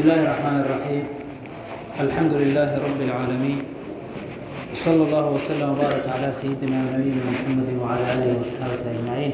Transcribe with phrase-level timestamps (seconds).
[0.00, 1.02] بسم الله الرحمن الرحيم
[2.00, 3.58] الحمد لله رب العالمين
[4.72, 9.32] وصلى الله وسلم وبارك على سيدنا نبينا محمد وعلى آله وصحبه أجمعين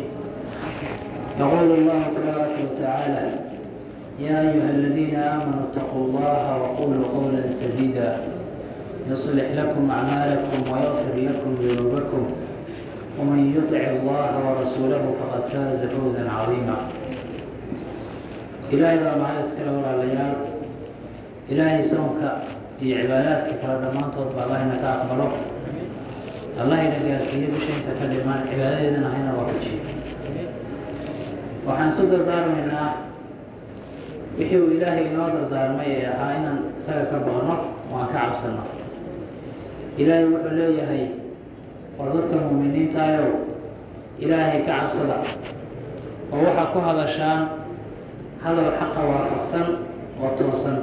[1.41, 3.25] يقول الله تبارك وتعالى
[4.19, 8.19] يا أيها الذين آمنوا اتقوا الله وقولوا قولا سديدا
[9.11, 12.23] يصلح لكم أعمالكم ويغفر لكم ذنوبكم
[13.21, 16.77] ومن يطع الله ورسوله فقد فاز فوزا عظيما
[18.73, 20.56] إلهي بقى معايا سكرة وراء
[21.51, 22.31] ilaahay soonka
[22.83, 25.27] iyo cibaadaadka kale dhammaantood ba allahina ka aqbalo
[27.07, 29.81] gaarsiiyo bisha inta ka dhimaan cibaadadeedana hayna waafajiyo
[31.67, 32.89] waxaan isu dardaarmaynaa
[34.39, 37.55] wixii uu ilaahay inoo dardaarmay ee ahaa inaan isaga ka baqno
[37.93, 38.63] oo aan ka cabsano
[40.01, 41.05] ilaahay wuxuu leeyahay
[41.99, 43.29] war dadka muuminiintaayow
[44.25, 45.17] ilaahay ka cabsada
[46.33, 47.41] oo waxaa ku hadashaan
[48.45, 49.67] hadal xaqa waafaqsan
[50.23, 50.79] oo toosan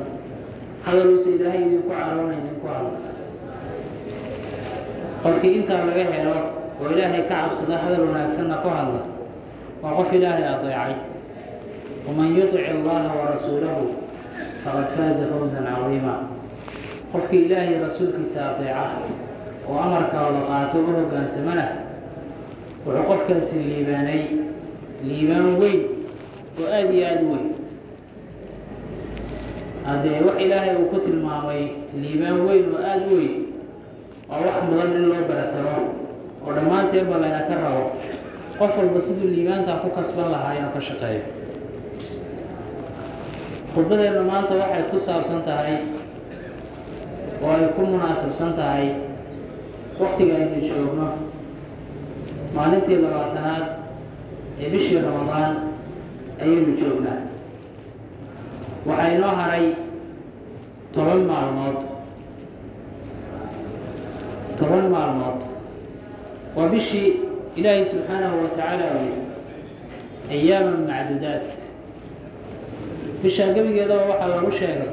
[0.85, 2.99] hadal uusa ilaahay idinku caroonaynin ku hadla
[5.23, 6.35] qofkii intaa laga helo
[6.81, 9.01] oo ilaahay ka cabsada hadal wanaagsanna ku hadla
[9.83, 10.93] waa qof ilaahay adeecay.
[12.07, 13.83] Waman yutic allaha warasuulahu
[14.63, 16.15] faqad faaza fawsan cadiima.
[17.11, 18.85] Qofkii ilaahay rasuulkiisa adeeca
[19.69, 21.65] oo amarkooda qaato u hoggaansamana
[22.85, 24.21] wuxuu qofkaasi liibaanay.
[25.07, 25.79] Liibaan weyn
[26.59, 27.47] oo aada iyo aada u weyn
[29.87, 31.61] haddee wax ilaahay uu ku tilmaamay
[32.01, 33.35] liibaan weyn oo aada u weyn
[34.29, 35.75] waa wax mudan in loo baratamo
[36.45, 37.85] oo dhammaanteenba layna ka rabo.
[38.59, 41.23] Qof walba siduu liibaantaa ku kasban lahaa inuu ka shaqeeyo.
[43.73, 45.75] Khudbadeenna maanta waxay ku saabsan tahay
[47.43, 48.85] oo ay ku munaasabsan tahay
[50.01, 51.07] waktiga aynu joogno.
[52.55, 53.65] Maalintii labaatanaad
[54.61, 55.53] ee bishii ramadaan
[56.41, 57.19] ayaynu joognaa
[58.87, 59.65] waxaa inoo haray
[60.93, 61.79] toban maalmood.
[64.59, 65.39] Toban maalmood.
[66.55, 67.09] Waa bishii
[67.55, 69.13] ilaahay subxaanahu wa tacaala uli
[70.35, 71.47] ayaaman macduudaat.
[73.23, 74.91] Bishaa gebigeedaba waxaa lagu sheegay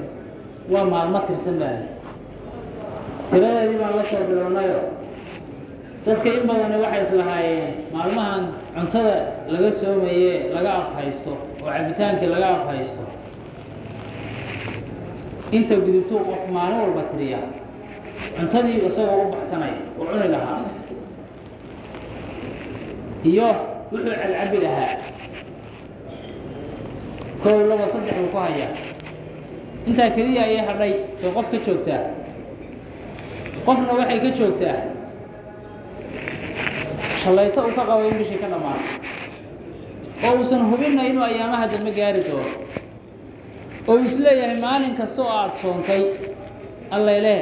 [0.72, 1.84] waa maalmo tirsan baale
[3.30, 4.80] tiradeedii baan la soo bilownayo.
[6.06, 8.42] Dadka in badani waxay islahaayeen maalmahan
[8.74, 9.16] cuntada
[9.52, 13.02] laga soomaye laga afhaysto oo cabitaankii laga afhaysto
[15.56, 17.38] inta gudubtuu qof maalin walba tiriya.
[18.36, 20.60] Cuntadii isagoo u baxsanaya oo cuni lahaa.
[23.30, 23.48] Iyo
[23.92, 24.94] wuxuu cabcabi lahaa.
[27.42, 28.72] Kow laba saddex buu ku hayaa.
[29.88, 32.02] Intaa keliya ayay hadhay bay qof ka joogtaa
[33.66, 34.78] qofna waxay ka joogtaa
[37.22, 38.84] shallayto uu ka qabo in bishii ka dhammaato
[40.26, 42.48] oo uusan hubinna inuu ayaamaha dambe gaari doono
[43.88, 46.02] oo uu is leeyahay maalin kasta oo aada soontay
[46.96, 47.40] allayleh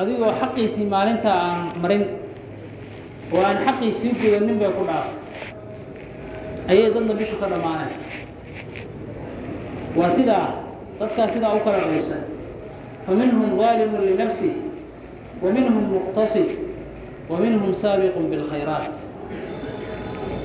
[0.00, 2.04] adigoo xaqiisii maalintaa aan marin
[3.34, 5.18] oo aan xaqiisii gudanin bay ku dhaaftay
[6.70, 7.98] ayay dadna bishu ka dhammaanaysa.
[9.98, 10.46] Waa sidaa
[11.00, 12.22] dadkaa sidaa u kala qaybsan
[13.06, 14.50] fa minhum daalimun linafsi
[15.42, 16.50] wa minhum muqtasid
[17.30, 18.94] wa minhum saabiqun bilkhayraat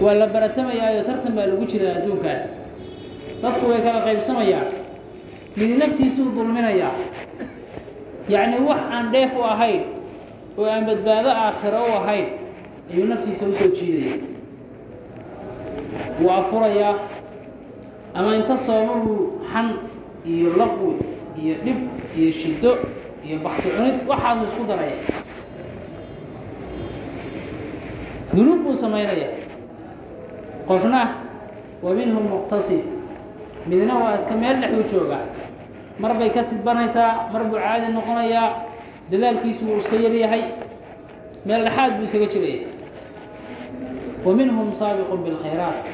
[0.03, 2.39] waa la baratamayaayo tartan baa lagu jiraa adduunkan
[3.43, 4.67] dadku way kala qaybsamayaan
[5.55, 6.91] midi naftiisuu dulminayaa
[8.29, 9.81] yacni wax aan dheef u ahayn
[10.57, 12.25] oo aan badbaado aakhiro u ahayn
[12.91, 14.17] ayuu naftiisa u soo jiidaya.
[16.21, 16.95] Wuu afurayaa
[18.13, 18.95] ama inta sooma
[19.51, 19.67] xan
[20.25, 20.93] iyo laqwi
[21.41, 21.79] iyo dhib
[22.17, 22.71] iyo shiddo
[23.25, 23.67] iyo bakti
[24.07, 24.97] waxaasuu isku daraya
[28.33, 29.29] dunuub buu samaynaya
[30.67, 31.01] qofna
[31.83, 32.94] wa muqtasid
[33.69, 35.19] midna waa iska meel dhexuu jooga.
[35.99, 38.49] Mar bay ka sidbanaysaa mar buu caadi noqonayaa
[39.11, 40.43] dadaalkiisu wuu iska yaryahay
[41.45, 42.67] meel dhexaad buu isaga jiraya.
[44.25, 45.85] Wa minhum saabiqun bilkhayraat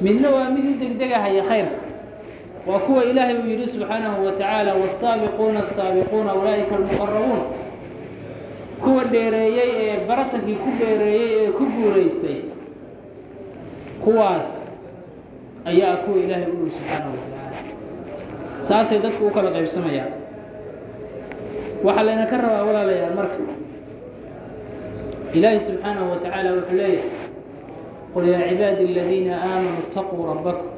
[0.00, 1.78] midna waa mid u degdegahaya khayrka
[2.66, 7.40] waa kuwa ilaahay uu yidhi subxaanahu wa tacaala waasaabiquuna asaabiquuna ulaa'ika almuqarabuun
[8.82, 12.38] kuwa dheereeyey ee baratankii ku dheereeyey ee ku guuraystay
[14.04, 14.48] kuwaas
[15.70, 17.60] ayaa kuwa ilaahay u dhow subxaanahu watacaala
[18.68, 20.08] saasay dadku u kala qaybsamayaa
[21.86, 23.38] waxaa layna ka rabaa walaalayaal marka.
[25.36, 27.10] Ilaahay subxaanahu wa tacaala wuxuu leeyahay
[28.14, 30.68] qul yaa cibaadi aladiina aamanuu اtaquu rabbakum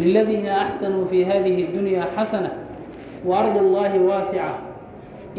[0.00, 2.50] liladiina axsanuu fii hadihi اdunya xasana
[3.28, 4.48] waardu اllahi waasica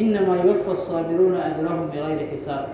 [0.01, 2.65] inamaa yuwafa asaabiruuna ajrahum bigayri xisaab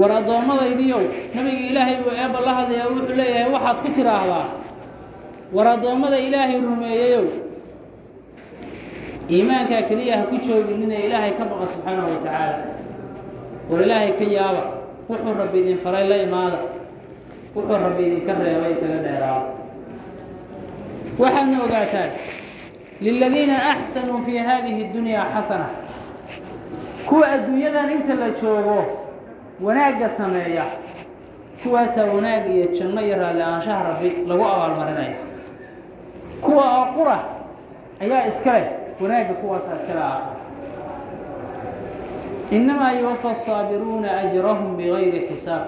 [0.00, 1.02] war addoommadaydiiow
[1.34, 4.46] nabiga ilaahay buu eebba la hadlayaa wuxuu leeyahay waxaad ku tidhaahdaa
[5.56, 7.24] war addoommada ilaahay rumeeyeyow
[9.34, 12.58] iimaankaa keliya ha ku jooginina ilaahay ka baqa subxaanahu wa tacaala.
[13.70, 14.62] War ilaahay ka yaaba
[15.08, 16.58] wuxuu rabbi idin faray la imaada.
[17.54, 19.50] Wuxuu rabbi idinka reebay isaga dheeraada.
[21.20, 22.10] Waxaadna ogaataan
[23.04, 25.68] liladiina axsanuu fii haadihi اdunyaa xasana.
[27.08, 28.78] Kuwa adduunyadan inta la joogo
[29.62, 30.64] wanaagga sameeya
[31.62, 35.16] kuwaasaa wanaag iyo janno iyo raalli aanshaha rabbi lagu abaalmarinaya
[36.42, 37.18] kuwa oo qura
[38.00, 38.66] ayaa iska leh
[39.02, 40.36] wanaagga kuwaasaa iskale aakhira.
[42.50, 45.62] Innamaa yuwafa asaabiruuna ajrahum bigayri xisaab.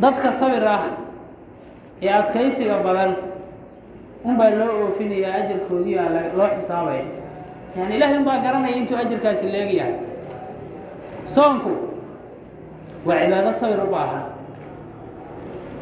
[0.00, 0.82] Dadka sabir ah
[2.02, 3.14] ee adkaysiga badan
[4.24, 6.08] unbaa loo oofinayaa ajarkoodii aa
[6.38, 7.04] loo xisaabaya.
[7.78, 9.94] Yani ilaahay unbaa garanaya intuu ajarkaasi leegyahay
[11.24, 11.70] soonku
[13.06, 14.24] waa cibaado sabir u baahan.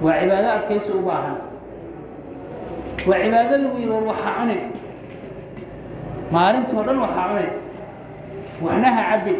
[0.05, 1.37] Waa cibaado adkaysi u baahan.
[3.09, 4.61] Waa cibaado lagu yihi war waxaa cunin
[6.33, 7.53] maalintoo dhan waxaa cunin
[8.65, 9.39] waxna ha cabbin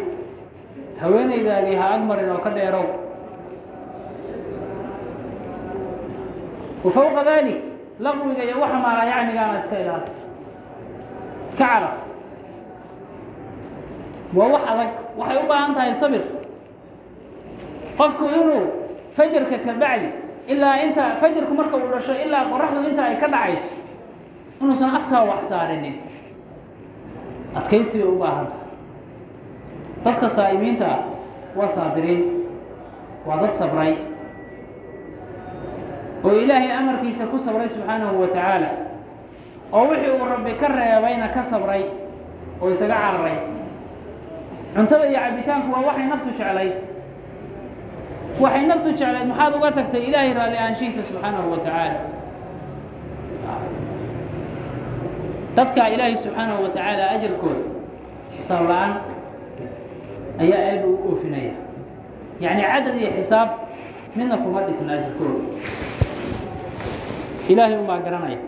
[1.01, 2.87] haweenaydaadii ha agmarin oo ka dheerow.
[6.83, 7.21] Wa fowqa
[7.99, 10.11] laqwiga iyo waxa maalaa yacnigaana iska ilaali.
[11.57, 11.95] Ka carab.
[14.37, 14.89] Waa wax adag.
[15.19, 16.23] Waxay u baahan tahay sabir
[17.99, 18.61] qofku inuu
[19.17, 20.09] fajarka ka bacdi
[20.51, 23.69] ilaa inta fajarku marka uu dhasho ilaa qoraxdu inta ay ka dhacayso
[24.61, 25.95] inuusan afkaa wax saarinin.
[27.59, 28.67] Adkaysi bay u baahan tahay.
[30.05, 30.99] Dadka saa'imiinta ah
[31.57, 32.21] waa saabiriin
[33.27, 33.93] waa dad sabray.
[36.23, 38.69] Oo ilaahay amarkiisa ku sabray subxaanahu wa tacaala
[39.73, 41.83] oo wixii uu rabbi ka reebayna ka sabray
[42.61, 43.37] oo isaga cararay
[44.75, 46.73] cuntada iyo cabitaanku waa waxay naftu jeclayd
[48.39, 51.99] waxay naftu jeclayd maxaad uga tagtay ilaahay raalli aanshihiisa subxaanahu wa tacaala.
[55.55, 57.63] Dadkaa ilaahay subxaanahu wa tacaala ajarkooda
[58.37, 58.93] xisaab la'aan
[60.43, 61.53] ayaa eeba u oofinaya.
[62.43, 63.49] Yacni cadad iyo xisaab
[64.15, 65.41] midna kuma dhisna ajarkooda
[67.51, 68.39] ilaahay unbaa garanaya.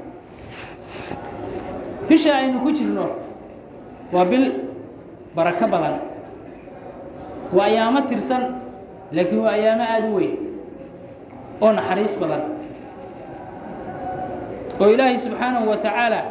[2.08, 3.06] Bisha aynu ku jirno
[4.14, 4.46] waa bil
[5.36, 5.96] barako badan.
[7.56, 8.44] Waa ayaamo tirsan
[9.16, 10.34] laakiin waa ayaamo aada u weyn
[11.62, 12.44] oo naxariis badan.
[14.81, 16.22] oo ilaahay subxaanahu wa tacaala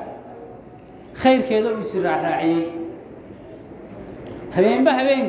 [1.22, 2.66] khayrkeeda u isi raacraaciyey.
[4.54, 5.26] Habeenba habeen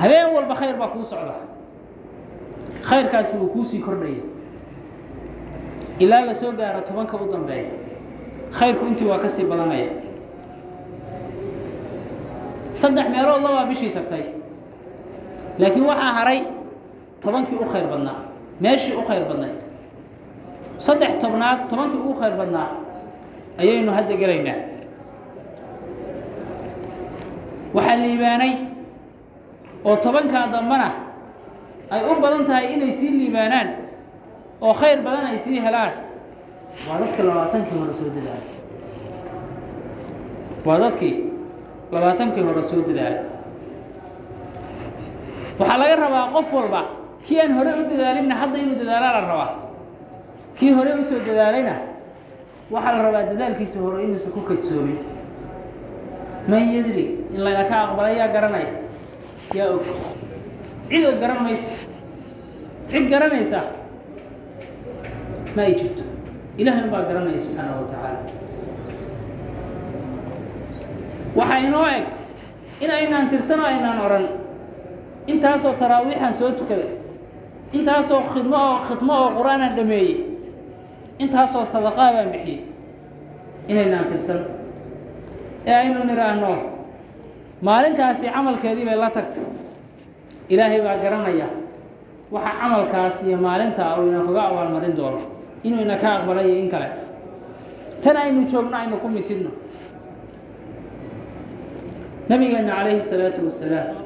[0.00, 1.34] habeen walba khayr baa kuu socda.
[2.88, 4.22] Khayrkaasi wuu kuusii kordhaya.
[6.02, 7.70] Ilaa la soo gaaro tobanka u dambeeya
[8.58, 9.90] khayrku intii waa ka sii badanaya.
[12.74, 14.24] Saddex meelood labaa bishii tagtay
[15.60, 16.40] laakiin waxaa haray
[17.22, 18.18] tobankii u khayr badnaa.
[18.62, 19.56] Meeshii u khayr badnayd
[20.86, 22.68] saddex tobnaad tobankii ugu khayr badnaa
[23.60, 24.58] ayaynu hadda gelaynaa.
[27.74, 28.52] Waxaa liibaanay
[29.88, 30.88] oo tobankaa dambana
[31.90, 33.68] ay u badan tahay inay sii liibaanaan
[34.64, 35.92] oo khayr badan ay sii helaan.
[36.88, 38.44] Waa dadka labaatankii hore soo dadaalay
[40.66, 41.14] waa dadkii
[41.92, 43.20] labaatankii hore soo dadaalay
[45.58, 46.80] waxaa laga rabaa qof walba
[47.26, 49.50] kii aan hore u dadaalinna hadda inuu dadaalaa la rabaa.
[50.58, 51.74] Kii hore u soo dadaalayna
[52.70, 54.98] waxaa la rabaa dadaalkiisa hore inuusan ku kadsoomin
[56.48, 57.04] man yadri
[57.34, 58.70] in laynaka aqbalay yaa garanaya
[59.58, 59.82] yaa og.
[60.88, 61.70] Cid og garan mayso
[62.90, 63.60] cid garanaysa
[65.56, 66.02] ma ay jirto.
[66.60, 68.20] Ilahay un baa garanaya subxaanahu wa tacaala.
[71.36, 72.04] Waxaa inoo eg
[72.80, 74.24] in aynaan tirsano aynaan odhan
[75.32, 76.90] intaasoo taraawiixaan soo tukaday.
[77.76, 80.14] Intaasoo khidmo oo khidmo oo qur'aanaan dhameeyey.
[81.22, 82.60] Intaasoo sadaqaa baan bixiyey.
[83.70, 84.40] Inaynaan tirsan
[85.68, 86.52] ee aynu nidhaahno
[87.68, 89.44] maalintaasi camalkeedii bay la tagtay.
[90.52, 91.48] Ilaahay baa garanaya
[92.34, 95.20] waxa camalkaas iyo maalintaa uu ina kaga abaalmarin doono.
[95.66, 96.88] Inuu ina ka aqbalayo in kale.
[98.02, 99.50] Tan aynu joogno aynu ku mitidno
[102.28, 103.96] nabigeenna calayhi salaatu wasalaam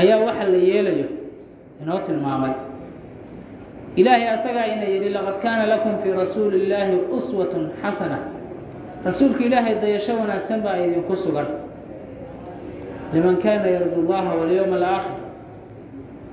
[0.00, 1.06] ayaa waxa la yeelayo
[1.82, 2.54] inoo tilmaamay.
[3.96, 8.18] Ilaahay asagaa ina yidhi laqad kaana lakum fii rasuuli illaahi uswatun xasana.
[9.04, 11.46] Rasuulka ilaahay dayasho wanaagsan baa idinku sugan.
[13.14, 15.14] Liman kaana yarju llaha walyowma alaakhir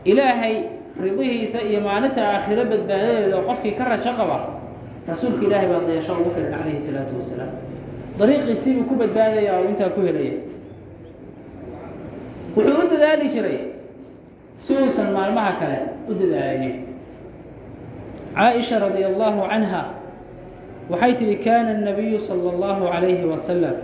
[0.06, 0.56] ilaahay
[1.04, 4.38] ridihiisa iyo maalinta aakhiro badbaadadeeda oo qofkii ka rajo qaba
[5.10, 7.52] rasuulka ilaahay baa dayasho ugu filan calayhi salaatu wasalaam.
[8.20, 10.34] Dariiqiisiibuu ku badbaadaya oo intaa ku helaya
[12.56, 13.60] wuxuu u dadaali jiray
[14.64, 15.78] si uusan maalmaha kale
[16.10, 16.76] u dadaalinin
[18.36, 19.82] caaisha radia allahu canha
[20.92, 23.76] waxay tidhi kaana الnabiyu salى اllahu عalayhi wasalam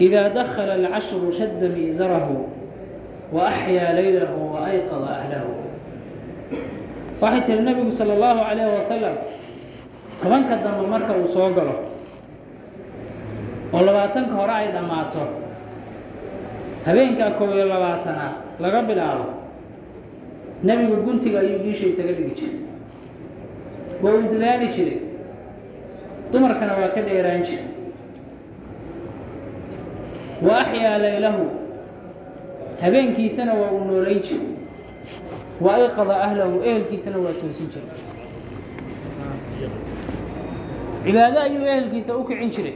[0.00, 2.36] إida dakla اlcashru shadda miisarahu
[3.32, 5.52] waaxyaa laylahu waayqada ahlahu.
[7.20, 9.16] Waxay tihi nabigu salى اllahu عalayh wasalam
[10.22, 11.74] tobanka dambe marka uu soo galo
[13.74, 15.22] oo labaatanka hore ay dhammaato.
[16.86, 19.26] Habeenkaa koob iyo labaatanaad laga bilaabo
[20.64, 22.56] nebigu guntiga ayuu dhiisha isaga dhigi jiray.
[24.02, 24.98] Waa uu dadaali jiray.
[26.32, 27.66] Dumarkana waa ka dheeraan jiray.
[30.42, 31.44] Wa axyaa laylahu.
[32.82, 34.46] Habeenkiisana waa uu noolayn jiray.
[35.60, 37.90] Wa ayqada ahlahu ehelkiisana waa toosin jiray.
[41.04, 42.74] Cibaado ayuu ehelkiisa u kicin jiray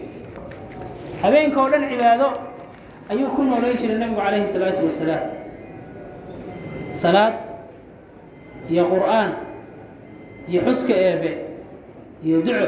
[1.23, 2.29] habeenka oo dhan cibaado
[3.11, 5.25] ayuu ku noolayn jiray nebigu calayhi salaatu wasalaam.
[7.03, 7.35] Salaad
[8.71, 9.31] iyo qur'aan
[10.49, 11.31] iyo xuska eebe
[12.27, 12.67] iyo duco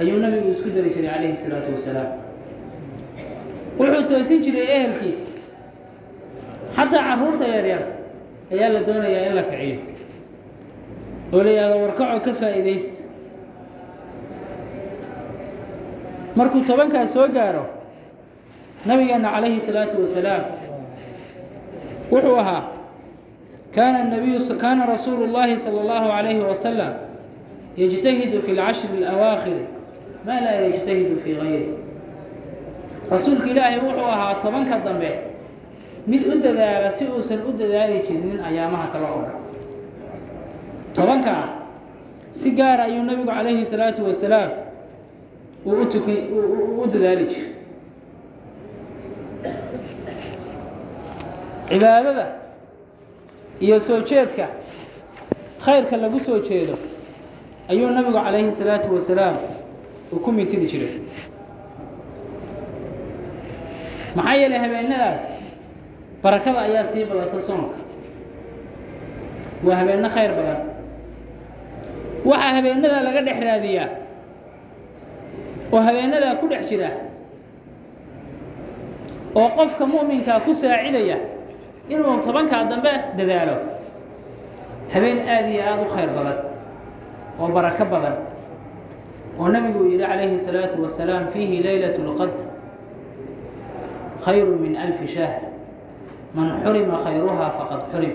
[0.00, 2.10] ayuu nebigu isku dari jiray calayhi salaatu wasalaam.
[3.78, 5.30] Wuxuu toosin jiray ehelkiisa
[6.76, 7.82] xataa carruurta yaryar
[8.52, 9.78] ayaa la doonayaa in la kiciyo.
[11.32, 13.02] Oo la yidhahdo warkaco ka faa'iidaysta
[16.36, 17.64] markuu tobankaas soo gaaro
[18.86, 20.44] nabigeenna calayhi salaatu wasalaam
[22.12, 22.62] wuxuu ahaa
[23.74, 26.92] kaana nabiyu kaana rasuulu llaahi sala allahu calayhi wasalam
[27.76, 29.64] yajtahidu fi lcashri alawaakhiri
[30.26, 31.68] maa laa yajtahidu fii gayri
[33.10, 35.10] rasuulka ilaahay wuxuu ahaa tobanka dambe
[36.06, 39.38] mid u dadaala si uusan u dadaali jirinin ayaamaha kale oo dhan
[40.96, 41.44] tobankaa
[42.30, 44.50] si gaara ayuu nabigu calayhi salaatu wasalaam
[45.66, 47.50] uu dadaali jiray
[51.68, 52.26] cibaadada
[53.60, 54.46] iyo soo jeedka
[55.64, 56.76] khayrka lagu soo jeedo
[57.68, 59.36] ayuu nabigu calayhi salaatu wasalaam
[60.12, 60.94] uu ku mintidi jiray.
[64.16, 65.22] Maxaa yeelay habeenadaas
[66.22, 67.78] barakada ayaa sii badata soonka.
[69.64, 70.60] Waa habeenno khayr badan.
[72.24, 73.88] Waxaa habeenada laga dhex raadiyaa
[75.74, 76.90] oo habeenadaa ku dhex jira
[79.34, 81.18] oo qofka mu'minkaa ku saacidaya
[81.90, 83.56] inuu tobankaa dambe dadaalo
[84.92, 86.38] habeen aad iyo aada u khayr badan
[87.40, 88.16] oo barako badan
[89.40, 92.38] oo nebigu yidhi calayhi الsalaaةu wasalaam fiihi laylaة اlqadr
[94.24, 95.34] khayru min alfi shahr
[96.36, 98.14] man xurima khayruhaa faqad xurim.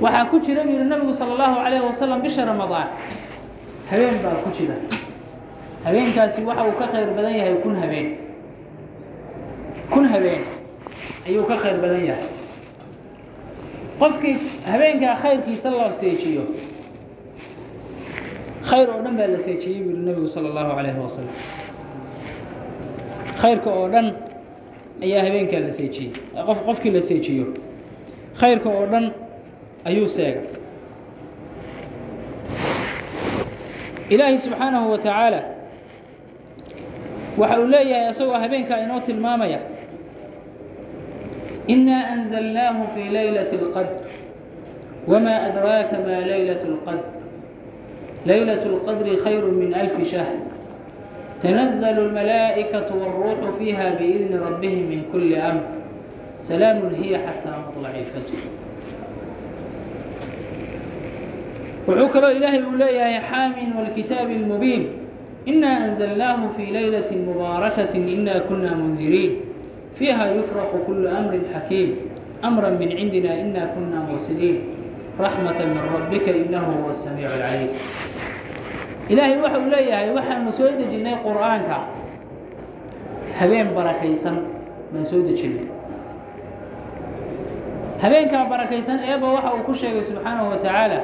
[0.00, 2.88] Waxaa ku jira buu yidhi nebigu salى اllahu عalayh wasalam bisha ramadaan
[3.89, 4.75] habeen baa ku jira
[5.85, 8.09] habeenkaasi waxa uu ka khayr badan yahay kun habeen
[9.93, 10.41] kun habeen
[11.27, 12.27] ayuu ka khayr badan yahay
[13.99, 14.35] qofkii
[14.71, 16.43] habeenkaa khayrkiisa la seejiyo
[18.69, 21.35] khayr oo dhan baa la seejiyey buu yihi nabigu salى اllahu عalayhi wasalam
[23.41, 24.07] khayrka oo dhan
[25.05, 26.11] ayaa habeenkaa la seejiyey
[26.47, 27.45] qof qofkii la seejiyo
[28.39, 29.05] khayrka oo dhan
[29.89, 30.45] ayuu seegay
[34.10, 35.40] ilaahay subxaanahu wa tacaala
[37.40, 39.58] waxa uu leeyahay isagoo habeenkaa inoo tilmaamaya
[41.74, 43.96] inaa anzalnaahu fii laylaة اlqadr
[45.10, 47.04] wmaa adraaka maa laylaة اlqadr
[48.30, 50.36] laylaة اlqadri khayru min alfi shahr
[51.42, 55.64] tanazalu اlmalaa'ikaةu wاlruuxu fiiha biidni rabbihim min kuli amr
[56.46, 58.38] salaamun hiya xataa maطlaci اlfajr
[61.86, 64.82] wuxuu kaloo ilaahay uu leeyahay xaamin wاlkitaabi اlmubiin
[65.50, 69.32] inaa anzalnaahu fii laylati mubaarakati inaa kunaa mundiriin
[69.96, 71.90] fiiha yufraqu kulu amri xakiim
[72.42, 74.56] amra min cindina inaa kunaa mursiliin
[75.22, 77.70] raxmata min rabbika inahu huwa samiicu اlcaliim
[79.12, 81.76] ilaahay waxa uu leeyahay waxaanu soo dejinnay qur'aanka
[83.38, 84.36] habeen barakaysan
[84.92, 85.66] baan soo dejinnay
[88.02, 91.00] habeenkaa barakaysan eeba waxa uu ku sheegay subxaanaه wa tacaala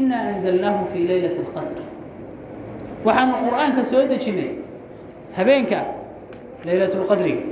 [0.00, 1.80] inaa anzalnaahu fii laylati اlqadr
[3.06, 4.50] waxaanu qur'aanka soo dejinay
[5.36, 5.80] habeenka
[6.66, 7.44] laylat اlqadriga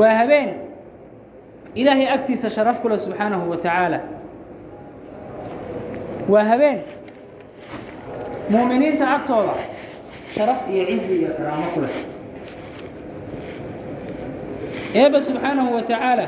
[0.00, 0.48] waa habeen
[1.80, 4.00] ilaahay agtiisa sharaf ku leh subxaanahu wa tacaala.
[6.32, 6.78] Waa habeen
[8.52, 9.54] mu'miniinta agtooda
[10.34, 11.94] sharaf iyo cizi iyo karaamo ku leh.
[14.94, 16.26] Eebba subxaanahu wa tacaala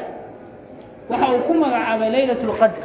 [1.11, 2.81] waxa uu ku magacaabay laylat اlqadr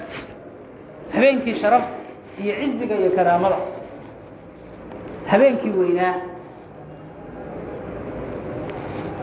[1.15, 1.95] habeenkii sharafta
[2.43, 3.55] iyo ciziga iyo karaamada.
[5.27, 6.15] Habeenkii weynaa.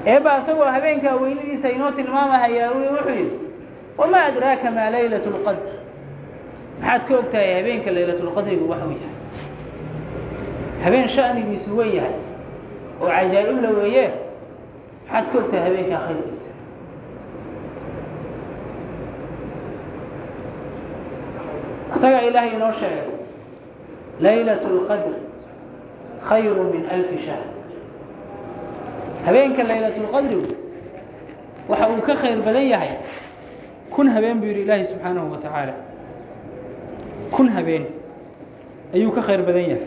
[0.06, 3.38] Eebba isagoo habeenkaa weynadiisa inoo tilmaamahayaa wuxuu yidhi
[3.98, 5.72] wamaa adraaka maa laylatu lqadr
[6.80, 9.16] maxaad ka og habeenka laylatulqadrigu waxuu yahay.
[10.84, 12.16] Habeen sha'nigiisu wen yahay
[13.00, 14.06] oo cajaa'ib la weeye
[15.12, 16.51] maxaad ka og habeenkaa khayrkiisa
[22.02, 23.06] isagaa ilaahay inoo sheegay
[24.20, 25.12] laylat اlqadr
[26.28, 27.44] khayru min alfi shahr.
[29.26, 30.50] Habeenka laylatulqadrigu
[31.70, 32.98] waxa uu ka khayr badan yahay
[33.94, 35.74] kun habeen buu yidhi ilaahay subxaanahu wa tacaala.
[37.30, 37.86] Kun habeen
[38.94, 39.86] ayuu ka khayr badan yahay.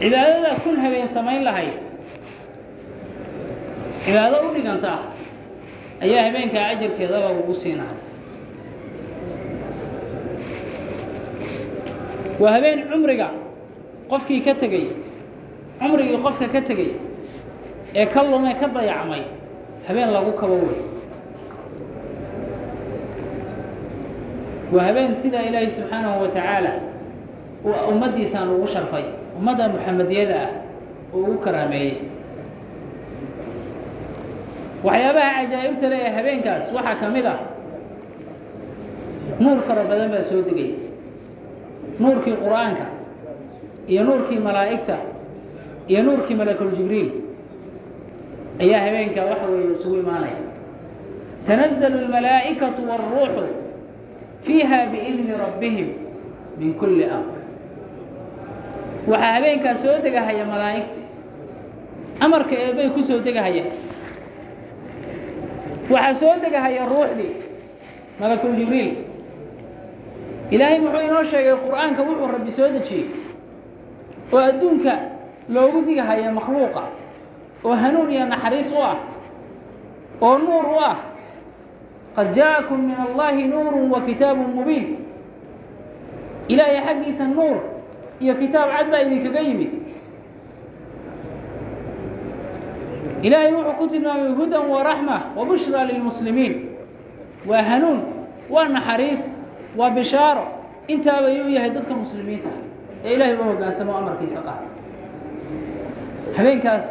[0.00, 1.89] Cibaadada kun habeen samayn lahayd
[4.04, 4.92] cibaado u dhiganta
[6.04, 7.98] ayaa habeenkaa ajarkeeda lagugu siinahay
[12.40, 13.28] waa habeen cumriga
[14.10, 14.86] qofkii ka tegey
[15.80, 16.90] cumrigii qofka ka tegey
[17.98, 19.22] ee ka lumay ka dayacmay
[19.88, 20.80] habeen lagu kabo wey.
[24.74, 26.72] Waa habeen sidaa ilaahay subxaanahu wa tacaala
[27.64, 29.04] uu ummaddiisaan ugu sharfay
[29.38, 30.50] ummadda muxamediyada ah
[31.14, 31.94] oo ugu karaameeyey
[34.86, 37.38] waxyaabaha cajaa'ibta le ee habeenkaas waxaa ka mid ah
[39.42, 40.70] nuur fara badan baa soo degay.
[42.00, 42.86] Nuurkii qur'aanka
[43.92, 44.96] iyo nuurkii malaa'igta
[45.90, 47.10] iyo nuurkii malakuljibriil
[48.62, 50.40] ayaa habeenkaa waxa weeye isugu imaanaya.
[51.46, 53.44] Tanazalu almalaa'ikatu wاlruuxu
[54.44, 55.88] fiiha biidni rabbihim
[56.58, 57.36] min kulli amr.
[59.10, 61.00] Waxaa habeenkaa soo degahaya malaa'igti.
[62.24, 63.64] Amarka eebbay ku soo degahaya
[65.90, 67.32] waxaa soo degahaya ruuxdii
[68.20, 68.92] malakuljibriil
[70.50, 73.06] ilaahay muxuu inoo sheegay qur'aanka wuxuu rabbi soo dejiyey
[74.32, 74.92] oo adduunka
[75.48, 76.82] loogu digahaya makhluuqa
[77.64, 78.98] oo hanuun iyo naxariis u ah
[80.20, 80.96] oo nuur u ah.
[82.16, 84.98] Qad jaa'akum min allahi nuuru wa kitaabun mubiin.
[86.50, 87.56] Ilaahay xaggiisa nuur
[88.20, 89.70] iyo kitaab cad baa idinkaga yimid
[93.22, 96.54] ilaahay wuxuu ku tilmaamay hudan wa raxma wa bushraa lilmuslimiin
[97.48, 98.00] waa hanuun
[98.50, 99.22] waa naxariis
[99.78, 100.44] waa bishaaro
[100.92, 102.48] intaaba yuu yahay dadka muslimiinta
[103.04, 104.68] ee ilaahay u hoggaansamo amarkiisa qaata
[106.36, 106.86] habeenkaas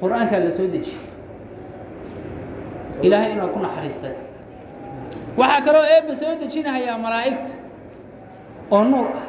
[0.00, 1.00] qur'aankaa la soo dejiyey
[3.06, 4.14] ilaahay inuu ku naxariistay
[5.40, 7.50] waxaa kaloo eebba soo dejinahayaa malaa'igta
[8.74, 9.26] oo nuur ah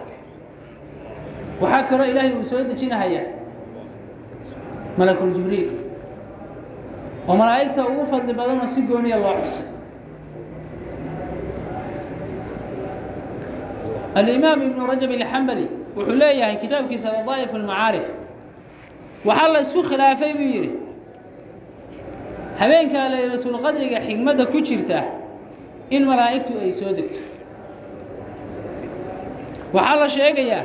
[1.62, 3.26] waxaa kaloo ilaahay uu soo dejinahayaa
[4.98, 5.70] malakuljibriil
[7.28, 9.66] oo malaa'igta ugu fadli badanoo si gooniya loo xusay
[14.20, 18.06] alimaam ibnu rajab alxambali wuxuu leeyahay kitaabkiisa ladaa'if almacaarif
[19.28, 20.72] waxaa la isku khilaafay buu yidhi
[22.60, 25.00] habeenkaa laylatulqadriga xigmadda ku jirta
[25.96, 27.20] in malaa'igtu ay soo degto.
[29.76, 30.64] Waxaa la sheegayaa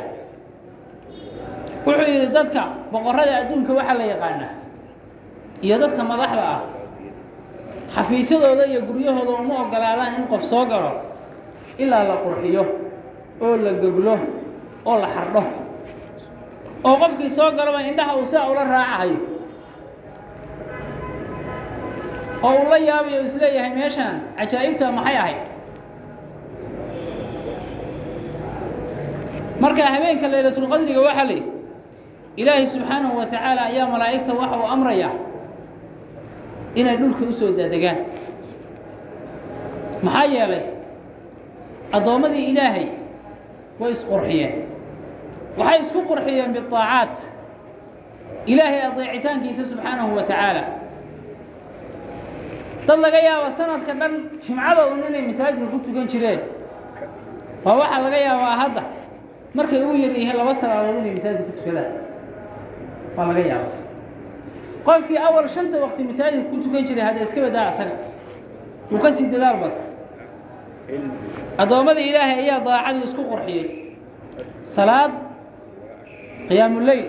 [1.87, 4.53] wuxuu yidhi dadka boqorrada adduunka waxaa la yaqaanaa
[5.63, 6.61] iyo dadka madaxda ah.
[7.95, 10.93] Xafiisyadooda iyo guryahooda uma ogolaadaan in qof soo galo
[11.83, 12.63] ilaa la qurxiyo
[13.45, 14.15] oo la goglo
[14.89, 15.43] oo la xardho.
[16.85, 19.19] Oo qofkii soo galaba indhaha uu sidaa ula raacahayo
[22.43, 25.45] oo uu la yaabayo u is leeyahay meeshaan cajaa'ibta maxay ahayd?
[29.63, 31.35] Marka habeenka laylatulqadriga waxaa la
[32.37, 35.13] yidhi subxaanahu wa tacaala ayaa malaa'igta waxa uu amrayaa
[36.81, 37.99] inay dhulka u soo daadegaan.
[40.05, 40.65] Maxaa yeelay
[41.97, 42.87] addoommadii ilaahay
[43.81, 44.55] way isqurxiyeen
[45.59, 47.15] waxay isku qurxiyeen biطaacaat
[48.53, 50.65] ilaahay adeecitaankiisa subxaanahu wa tacaala.
[52.87, 54.13] Dad laga yaaba sanadka dhan
[54.45, 56.41] jimcada un inay masaajidka ku tukan jireen.
[57.65, 58.83] Waa waxaa laga yaabaa hadda.
[59.57, 61.93] Markay ugu yar yihiin laba salaadood inay masaajidka ku tukadaan
[63.17, 63.69] waa laga yaaba
[64.87, 67.95] qofkii awal shanta waqti masaajidka ku tukan jiray hadda iska badaa asaga
[68.93, 69.83] uu ka sii dadaal bata
[71.63, 73.67] addoommadii ilaahay ayaa daacadii isku qurxiyey.
[74.65, 75.13] Salaad
[76.49, 77.05] qiyaamuleyl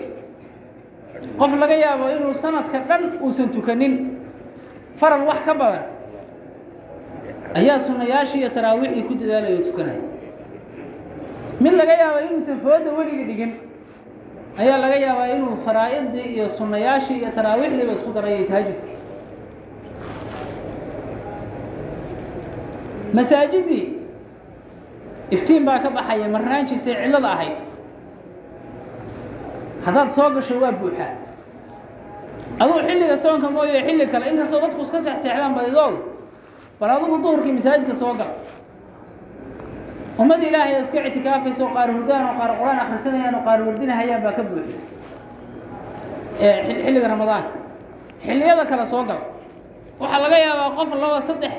[1.38, 3.94] qof laga yaabo inuu sanadka dhan uusan tukanin
[5.00, 5.84] faral wax ka badan
[7.58, 10.00] ayaa sunnayaashii iyo taraawiixdii ku dadaalaya o tukanaya.
[11.60, 13.52] Mid laga yaaba inuusan fooda weligii dhigin
[14.60, 18.88] ayaa laga yaabaa inuu faraa'idii iyo sunnayaashii iyo taraawiixdiiba isku darayay tahajudka
[23.16, 23.84] masaajiddii
[25.34, 27.58] iftiin baa ka baxaya marnaan jirtay cillada ahayd.
[29.84, 31.12] Haddaad soo gasho waa buuxaa
[32.62, 35.98] adugu xilliga soonka mooye xilli kale inkastoo dadku iska seexseexdaan badidoodu
[36.80, 38.30] bal adugu duhurkii masaajidka soo gal
[40.18, 44.42] ummad ilaahay oo ictikaafayso qaar hurdaan oo qaar qur'aan akhrisanayaan oo qaar wardinahayaan baa ka
[44.42, 44.74] buuxi.
[46.84, 47.50] Xilliga ramadaanka
[48.26, 49.20] xilliyada kale soo gal.
[50.00, 51.52] Waxaa laga yaabaa qof laba saddex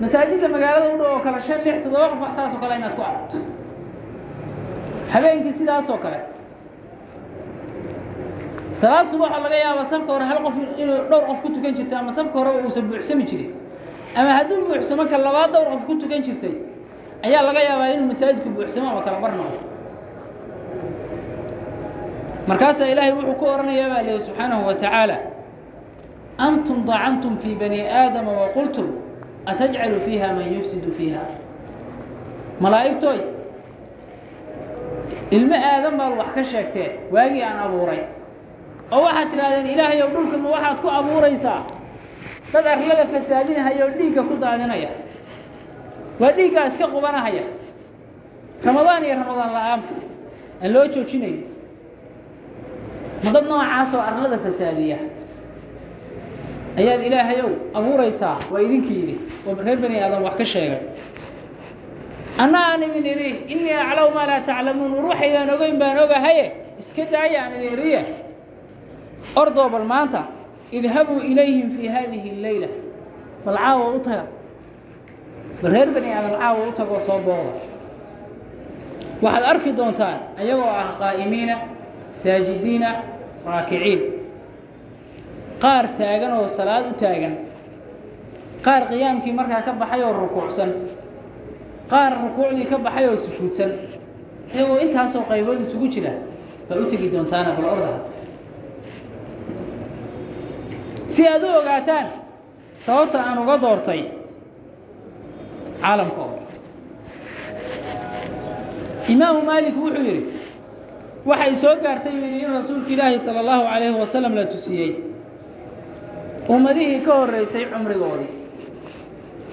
[0.00, 2.94] masaajidda magaalada u dhow oo kale shan lix toddoba qof wax saas oo kale inaad
[2.96, 3.38] ku aragto.
[5.12, 6.20] Habeenkii sidaas kale.
[8.72, 11.98] Salaad subax oo laga yaaba safka hore hal qof inuu dhowr qof ku tukan jirtay
[11.98, 13.50] ama safka hore uusan buuxsami jirin
[14.16, 16.54] ama hadduu buuxsamo ka labaad dhowr qof ku tukan jirtay
[17.26, 19.32] ayaa laga yaabaa inuu masaajidku buuxsamo ama kala bar
[22.48, 25.16] markaasaa ilaahay wuxuu ku odhanayaa baa lihi subxaanahu wa tacaala
[26.46, 28.86] antum dacantum fii bani aadama waqultum
[29.50, 31.20] atajcalu fiiha man yufsidu fiiha.
[32.62, 33.18] Malaa'igtooy
[35.36, 38.00] ilmo aadan baad wax ka sheegteen waagii aan abuuray.
[38.94, 41.60] Oo waxaad tidhahdeen ilaahay ow dhulka ma waxaad ku abuuraysaa.
[42.52, 44.88] Dad arlada fasaadinahaya oo dhiigga ku daadinaya
[46.20, 47.42] waa dhiiggaa iska qubanahaya.
[48.64, 49.94] Ramadaan iyo ramadaan la'aanba
[50.62, 51.38] aan loo joojinayn
[53.24, 53.46] ma dad
[54.08, 54.98] arlada fasaadiya.
[56.78, 59.16] Ayaad ilaahayow abuuraysaa waa idinkii yidhi.
[59.46, 60.82] Oo reer bani aadam wax ka sheegay.
[62.38, 66.44] Anna idin idhi innii aclaw maa laa taclamuun war waxaydaan ogeyn baan ogahaye.
[66.78, 68.00] Iska daaya aan idin idhiye
[69.36, 70.22] ordoo bal maanta
[70.72, 72.68] idhabuu ilayhim fii haadihi alleyla
[73.44, 74.24] bal caawa u taga
[75.62, 77.52] bal reer bani aadam caawa u tagoo soo booda.
[79.22, 81.56] Waxaad arki doontaan ayagoo ah qaa'imiina
[82.20, 82.90] saajidiina
[83.46, 84.00] raakiciin
[85.62, 87.34] qaar taagan oo salaad u taagan.
[88.64, 90.70] Qaar qiyaamkii markaa ka baxay oo rukuucsan.
[91.90, 93.70] Qaar rukuucdii ka baxay oo sujuudsan.
[94.54, 96.12] Iyagoo intaasoo qaybood isugu jira
[96.68, 98.10] baa u tegi doontaana bal orda hadda
[101.12, 102.06] si aad u ogaataan
[102.84, 104.00] sababta aan uga doortay
[105.82, 106.38] caalamka oo
[109.12, 110.24] imaamu maalik wuxuu yidhi
[111.28, 114.90] waxay soo gaartay buu yidhi in rasuulka ilaahi sala allahu calayhi wasalam la tusiyey.
[116.54, 118.30] Ummadihii ka horreysay cumrigoodii.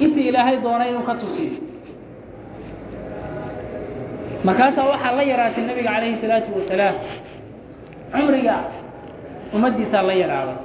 [0.03, 1.55] Intii ilaahay doonay inuu ka tusiyo.
[4.47, 6.95] Markaasaa waxaa la yaraatay nabiga calayhi salaatu wasalaam
[8.13, 8.55] cumriga
[9.55, 10.57] ummaddiisaa la yaraaday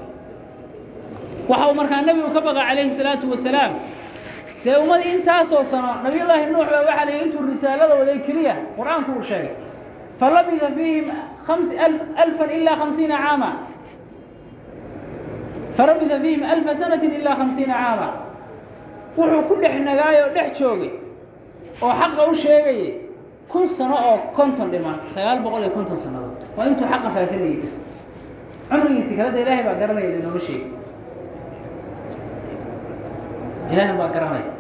[1.51, 3.73] waxa uu markaa nebigu ka baqa calayhi salaatu wasalaam
[4.65, 9.11] dee ummad intaasoo sano nabiyullaahi nuux baa waxaa la yidhi intuu risaalada waday keliya qur'aanku
[9.19, 9.55] uu sheegay
[10.21, 11.07] falabisa fiihim
[11.47, 11.69] khams
[12.23, 13.51] alfan ilaa khamsiina caama.
[15.77, 18.09] Falabisa fiihim alfa sanatin ilaa khamsiina caama.
[19.17, 20.91] Wuxuu ku dhex nagaayoo dhex joogay
[21.83, 22.93] oo xaqa u sheegayay
[23.51, 27.73] kun sano oo konton dhiman sagaal boqol iyo konton sannadood waa intuu xaqa faafinayay bis
[28.71, 30.67] cumrigiisi kaleda ilaahay baa garanaya linooma sheegi
[33.73, 34.51] ilaahay baa garanaya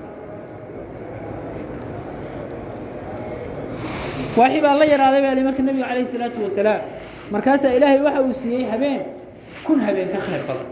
[4.38, 6.80] waaxi baa la yaraaday baa li marka nebiga calayhi isalaatu wasalaam.
[7.34, 9.00] Markaasaa ilaahay waxa uu siiyey habeen.
[9.66, 10.68] Kun habeen ka khayr badan.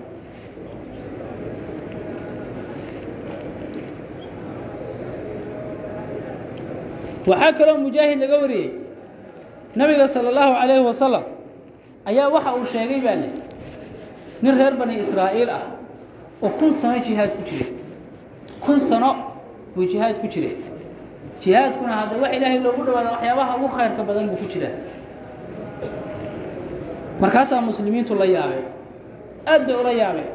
[7.26, 8.70] Waxaa kaloo mujaahid laga wariyey.
[9.76, 11.24] Nabiga sala allahu calayhi wasalam
[12.08, 13.28] ayaa waxa uu sheegay baa li
[14.42, 15.64] nin reer bani israa'iil ah
[16.42, 17.68] oo kun sano jihaad ku jiray
[18.64, 19.10] kun sano
[19.74, 20.56] buu jihaad ku jiray.
[21.40, 24.74] Jihaadkuna hadda wax ilaahay loogu dhawaada waxyaabaha ugu khayrka badan buu ku jiraa.
[27.20, 28.66] Markaasaa muslimiintu la yaabeen.
[29.46, 30.30] Aad bay ula yaabeen.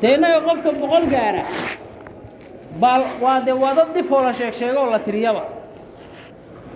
[0.00, 1.42] Dee qofka boqol gaara.
[2.80, 5.42] Baa waa dee waa dad dhifoo la sheeg sheegoo la tiriyaba.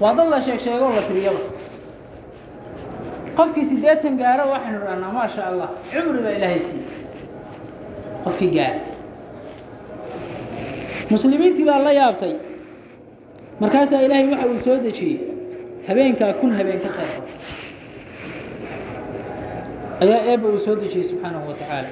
[0.00, 1.40] Waa la sheeg sheegoo la tiriyaba.
[3.36, 6.86] Qofkii siddeetan gaaro waxaynu dhahnaa maa sha allah cumri baa ilaahay siiyey.
[8.24, 8.80] Qofkii gaara
[11.11, 12.33] muslimiintii baa la yaabtay
[13.61, 15.17] markaasaa ilaahay waxa uu soo dejiyey
[15.87, 17.31] habeenkaa kun habeen ka khayr badan
[20.03, 21.89] ayaa eebba uu soo dejiyey subxaanahu wa tacaala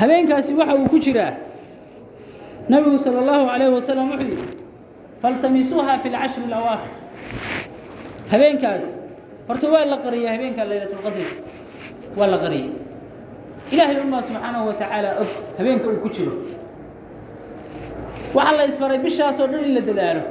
[0.00, 1.32] habeenkaasi waxa uu ku jiraa
[2.68, 4.46] nabigu salى اllahu عalayه wasalam wuxuu yidhi
[5.21, 6.91] faltamisuuha fi اlcashr اlawaakhir
[8.31, 8.85] habeenkaas
[9.47, 11.27] horta waa la qariya habeenka laylat اlqadr
[12.19, 12.69] waa la qariya
[13.73, 16.33] ilaahay unbaa subxaanahu wa tacaala og habeenka uu ku jiro
[18.37, 20.23] waxaa la isfaray bishaasoo dhan in la dadaalo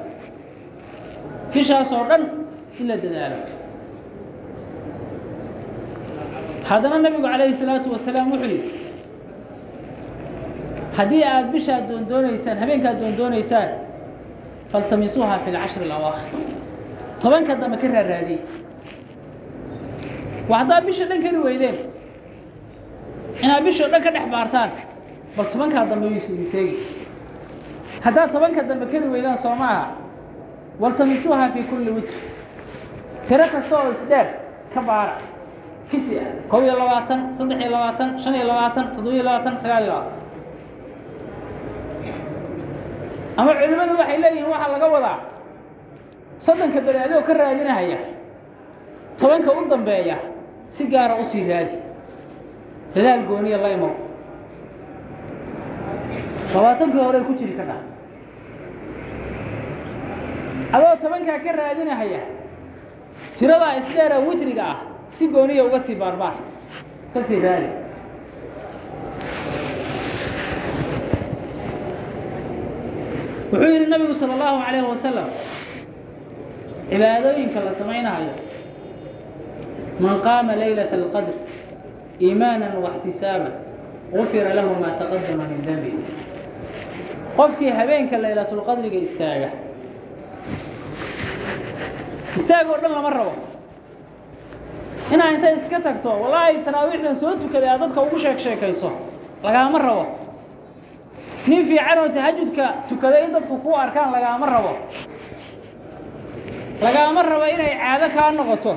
[1.54, 2.22] bishaasoo dhan
[2.80, 3.38] in la dadaalo
[6.68, 8.70] haddana nabigu calayhi الsalaatu wasalaam wuxuu yidhi
[10.98, 13.68] haddii aad bishaad doondoonaysaan habeenkaad doondoonaysaan
[14.76, 16.28] faltamisuuha fi lcashri alawaakhir
[17.22, 18.40] tobanka dambe ka raaraadiyey
[20.50, 21.76] waa haddaad bisha dhan kari weydeen
[23.44, 24.70] inaad bishao dhan ka dhex baartaan
[25.36, 26.76] bal tobankaa dambe yuusidin seegi
[28.04, 29.86] haddaad tobanka dambe kari weydaan soo ma aha
[30.82, 32.14] waltamisuuha fii kulli witr
[33.28, 34.26] tiro kasta oo isdheer
[34.74, 35.16] ka baara
[35.90, 39.92] kisi ah kob iyo labaatan saddex iyo labaatan shan iyo labaatan toddobiyo labaatan sagaal iyo
[39.94, 40.20] labaatan
[43.36, 45.18] ama culimmadu waxay leeyihiin waxaa laga wadaa.
[46.38, 47.98] Soddonka beri adigoo ka raadinahaya
[49.18, 50.16] tobanka u dambeeya
[50.68, 51.78] si gaara u sii raadi.
[52.94, 53.68] Dadaal gooniya la
[56.56, 57.76] labaatankii horey ku jiri ka dha
[60.72, 62.20] adoo tobankaa ka raadinahaya
[63.36, 66.34] tiradaa isdheera witriga ah si gooniya uga sii baarbaar
[67.14, 67.68] ka sii raadi
[73.52, 75.28] wuxuu yidhi nabigu salى اllahu عalayh wasalam
[76.90, 78.32] cibaadooyinka la samaynayo
[80.00, 81.34] man qaama laylaة اlqadr
[82.20, 83.52] iimaana واxtisaaban
[84.12, 85.92] gufira lahu maa taqadama min dembi
[87.36, 89.50] qofkii habeenka laylatulqadriga istaaga
[92.36, 93.32] istaag oo dhan lama rabo.
[95.12, 98.90] Inaa inta iska tagto walaahi taraawiixdan soo tukaday aad dadka ugu sheeg sheekayso
[99.44, 100.04] lagaama rabo
[101.48, 104.72] nin fiican oo tahajudka tukaday in dadku ku arkaan lagaama rabo.
[106.84, 108.72] Lagaama rabo inay caado kaa noqoto.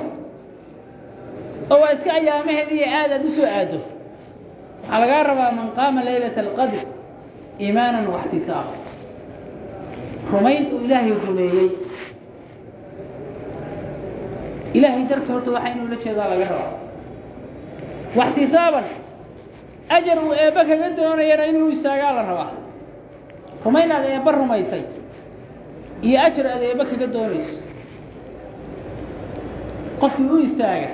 [1.70, 3.78] Oo waa iska ayaamaheediiyo aad aad u soo aado.
[4.82, 6.80] Waxaa lagaa rabaa man qaama laylata alqadr
[7.62, 8.72] iimaanan waxtisaaba
[10.32, 11.68] rumayn uu ilaahay rumeeyey.
[14.76, 16.74] Ilaahay darta horta inuu la jeedaa laga rabaa.
[18.18, 18.84] Waxtisaaban
[19.96, 22.50] ajar uu eebbe kaga doonayana inuu istaagaa la rabaa.
[23.64, 24.82] Rumayn aad eebbe rumaysay.
[26.06, 27.56] Iyo ajar aad eebbe kaga doonayso
[30.00, 30.88] qofkii u istaaga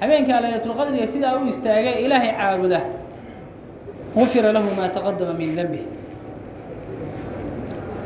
[0.00, 2.80] habeenkaa laylatulqadriga sidaa u istaaga ilaahay caabuda.
[4.14, 5.84] Gufira lahu maa taqadama min denbih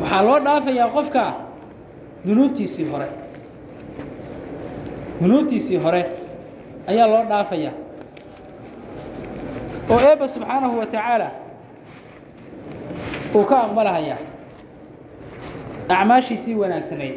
[0.00, 1.22] waxaa loo dhaafayaa qofka
[2.26, 3.07] dunuubtiisii hore.
[5.22, 6.03] Dunuubtiisii hore
[6.90, 7.72] ayaa loo dhaafayaa
[9.88, 11.31] oo eebba subxaanahu wa tacaala
[13.35, 14.16] uu ka aqbalahaya
[15.88, 17.16] acmaashiisii wanaagsanayd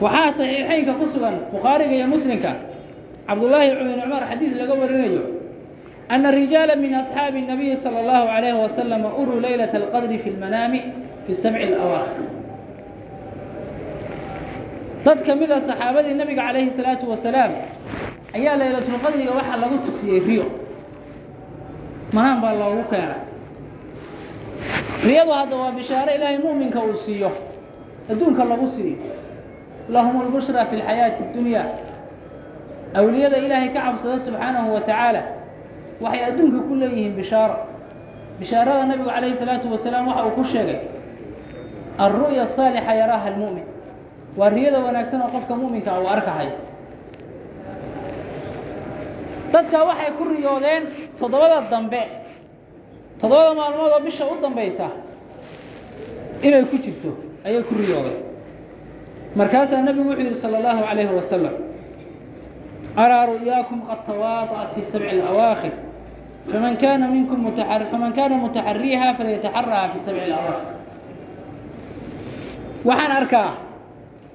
[0.00, 2.56] waxaa saxiixaynka ku sugan bukhaariga iyo muslimka
[3.28, 5.22] cabdullaahi ibn cumar xadiis laga warinayo
[6.08, 10.80] ana rijaala min asxaabi الnabiyi salى اllahu عalayh wasalama uruu laylaة اlqadri fi اlmanaami
[11.26, 12.26] fi sabci اlawaakhir
[15.04, 17.06] dad ka mida ah saxaabadii nabiga calayhi الsalaatu
[18.36, 20.44] ayaa laylatulqadriga waxaa lagu tusiyey riyo.
[22.14, 23.16] Manaan baa loogu keena
[25.04, 27.30] riyadu hadda waa bishaaro ilaahay mu'minka uu siiyo.
[28.10, 28.98] Adduunka lagu siiyo
[29.94, 31.66] lahum اlbushra fi اlxayaati اddunyaa
[32.98, 35.22] awliyada ilaahay ka cabsada subxaanahu wa tacaala
[36.02, 37.56] waxay adduunka ku leeyihiin bishaaro.
[38.40, 40.78] Bishaarada nabigu calayhi salaatu wasalaam waxa uu ku sheegay
[41.98, 43.64] alru'ya asaalixa yaraaha almu'min.
[44.38, 46.54] Waa riyada wanaagsan oo qofka mu'minka uu arkahayo
[49.52, 50.82] dadka waxay ku riyoodeen
[51.18, 52.02] toddobada dambe.
[53.20, 54.88] Toddobada maalmood oo bisha u dambaysa
[56.42, 57.10] inay ku jirto
[57.44, 58.20] ayay ku riyoodeen.
[59.36, 61.54] Markaasaa nebigu wuxuu yidhi salى اllahu عalayhi wasalam
[62.96, 65.72] araa ru'yaakum qad tawaadaأat fi sabci اlawaakhir
[66.50, 67.38] faman kaana minkum
[67.90, 70.66] faman kaana mutaxariiha falyataxaraha fi sabci اlawaakhir
[72.84, 73.50] waxaan arkaa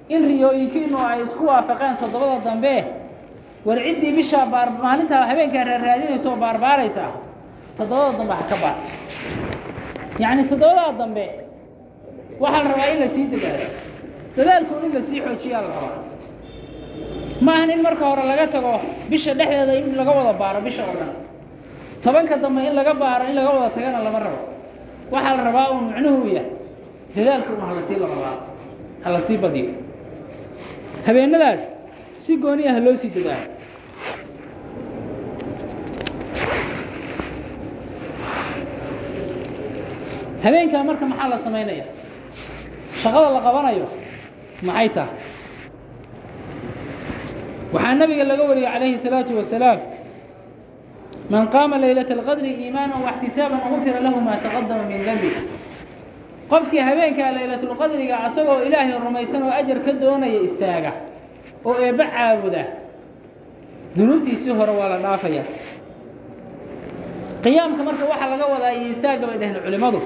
[0.10, 2.76] in riyooyinkiinu ay isku waafaqeen toddobada dambe
[3.66, 7.12] war ciddii bishaa baar maalintaa habeenkaa raaraadinaysa oo baarbaaraysaa
[7.78, 8.76] toddobada dambe ha ka baar.
[10.24, 11.26] Yacni toddobadaa dambe
[12.44, 13.68] waxaa la rabaa in la sii dadaalo.
[14.38, 16.00] Dadaalkoon in la sii xoojiyaa la rabaa.
[17.46, 18.74] Maahan in marka hore laga tago
[19.10, 21.12] bisha dhexdeeda in laga wada baaro bisha oo dhan
[22.04, 24.40] tobanka dambe in laga baaro in laga wada tagana lama rabo.
[25.14, 26.50] Waxaa la rabaa uu micnuhu yahay.
[27.16, 28.36] Dadaalka un halasii la rabaa
[29.04, 29.72] ha la sii badiyo.
[31.08, 31.64] Habeenadaas
[32.24, 33.52] si gooni ah loo sii dadaalo
[40.45, 41.85] habeenkaa marka maxaa la samaynaya
[43.03, 43.87] shaqada la qabanayo
[44.69, 45.15] maxay tahay
[47.73, 49.79] waxaa nabiga laga wariyey calayhi الsalaaةu wasalaam
[51.33, 55.31] man qaama laylaة اlqadri iimaana واxtisaaban gufira lahu ma taqadama min denbi
[56.51, 60.93] qofkii habeenkaa laylatulqadriga asagoo ilaahay rumaysan oo ajar ka doonaya istaaga
[61.69, 62.63] oo eebba caabuda
[63.97, 65.43] dunuubtiisii hore waa la dhaafaya
[67.45, 70.01] qiyaamka marka waxaa laga wadaa iyo istaagga bay dhaheen culimmadu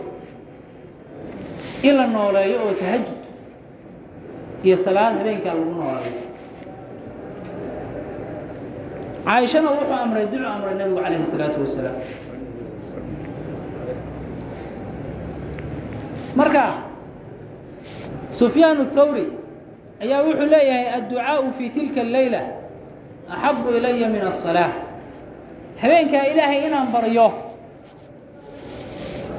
[1.87, 3.21] in la nooleeyo oo tahajud
[4.63, 6.21] iyo salaad habeenkaa lagu nooleeyo
[9.25, 11.97] caaishana wuxuu amray dinu amray nabigu calayhi salaatu wasalaam.
[16.35, 16.63] Marka
[18.29, 19.25] sufyaan اthawri
[20.03, 22.41] ayaa wuxuu leeyahay adducaaءu fii tilka اleyla
[23.33, 24.73] axabu ilaya min الصalaaة
[25.81, 27.27] habeenkaa ilaahay inaan baryo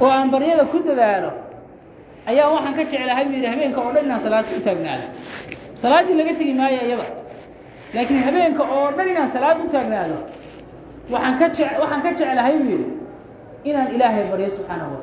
[0.00, 1.30] oo aan baryada ku dadaalo
[2.26, 5.06] ayaa waxaan ka jeclahay buu yidhi habeenka oo dhan inaan salaad u taagnaado.
[5.74, 7.06] Salaaddii laga tegi maayo iyada
[7.94, 10.16] laakiin habeenka oo dhan inaan salaad u taagnaado
[11.10, 12.88] waxaan ka je waxaan ka jeclahay buu yidhi
[13.64, 15.00] inaan ilaahay baryo subxaanahu wa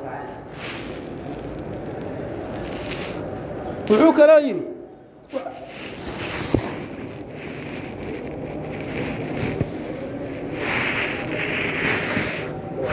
[3.88, 4.64] wuxuu kaloo yidhi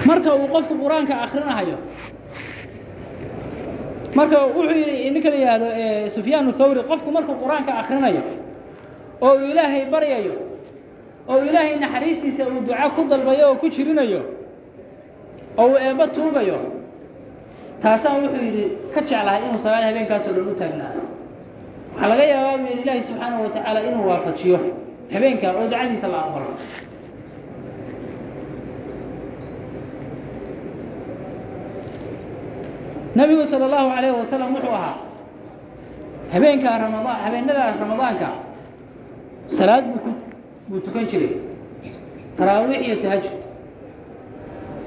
[0.05, 1.77] marka uu qofku qur'aanka akrinahayo
[4.17, 5.67] marka wuxuu yidhi ninka la yidhaahdo
[6.15, 8.21] sufyaan thawri qofku markuu qur'aanka akrinayo
[9.25, 10.33] oo uu ilaahay baryayo
[11.31, 14.21] oo ilaahay naxariistiisa uu duca ku dalbayo oo ku jirinayo
[15.61, 16.57] oo uu eebba tuugayo
[17.83, 21.01] taasaan wuxuu yidhi ka jeclahay inuu salaad habeenkaasoo dhan u taagnaado
[21.95, 24.57] waxaa laga yaabaa buu yidhi ilaahi subxaanahu wa tacaala inuu waafajiyo
[25.13, 26.49] habeenkaa oo ducadiisa la aqbalo
[33.15, 34.95] nebigu sala allahu calayhi wasalam wuxuu ahaa
[36.33, 38.29] habeenkaa ramadaan habeenadaa ramadaanka.
[39.47, 40.11] Salaad buu ku
[40.69, 41.37] buu tukan jiray.
[42.37, 43.39] Taraawiix iyo tahajud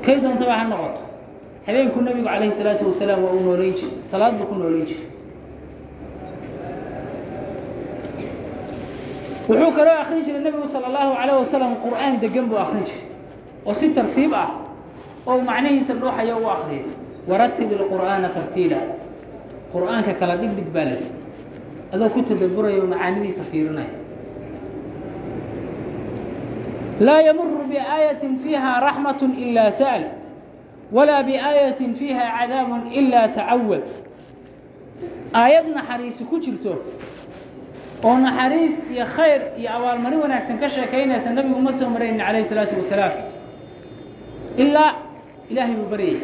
[0.04, 1.00] kay doontaba ha noqoto.
[1.66, 5.06] Habeenkuu nebigu calayhi salaatu wasalaam waa uu noolayn jir salaad buu ku noolayn jiray.
[9.48, 13.06] Wuxuu kaloo akrin jiray nebigu salى اllahu عalيه wasalam qur'aan degan buu akrin jiray.
[13.64, 14.50] Oo si tartiib ah
[15.26, 16.84] oo macnihiisa dhuuxaya u akriyay
[17.26, 18.78] waratil ilqur'aana tartiila.
[19.72, 21.02] Qur'aanka kala dhigdhig baa leh.
[21.92, 23.88] Adoo ku tadaburaya oo macaanidiisa fiirinaya
[27.00, 30.04] laa yamuru biaayatin fiiha raxmat ilaa sa'l
[30.92, 33.84] walaa biaayatin fiiha cadaabun ilaa tacawad
[35.32, 36.72] aayad naxariisi ku jirto
[38.04, 42.74] oo naxariis iyo khayr iyo abaalmarin wanaagsan ka sheekaynaysa nabigu ma soo maraynin calayh isalaatu
[42.82, 43.14] wasalaam.
[44.58, 44.90] Ilaa
[45.50, 46.16] ilaahay buu baryay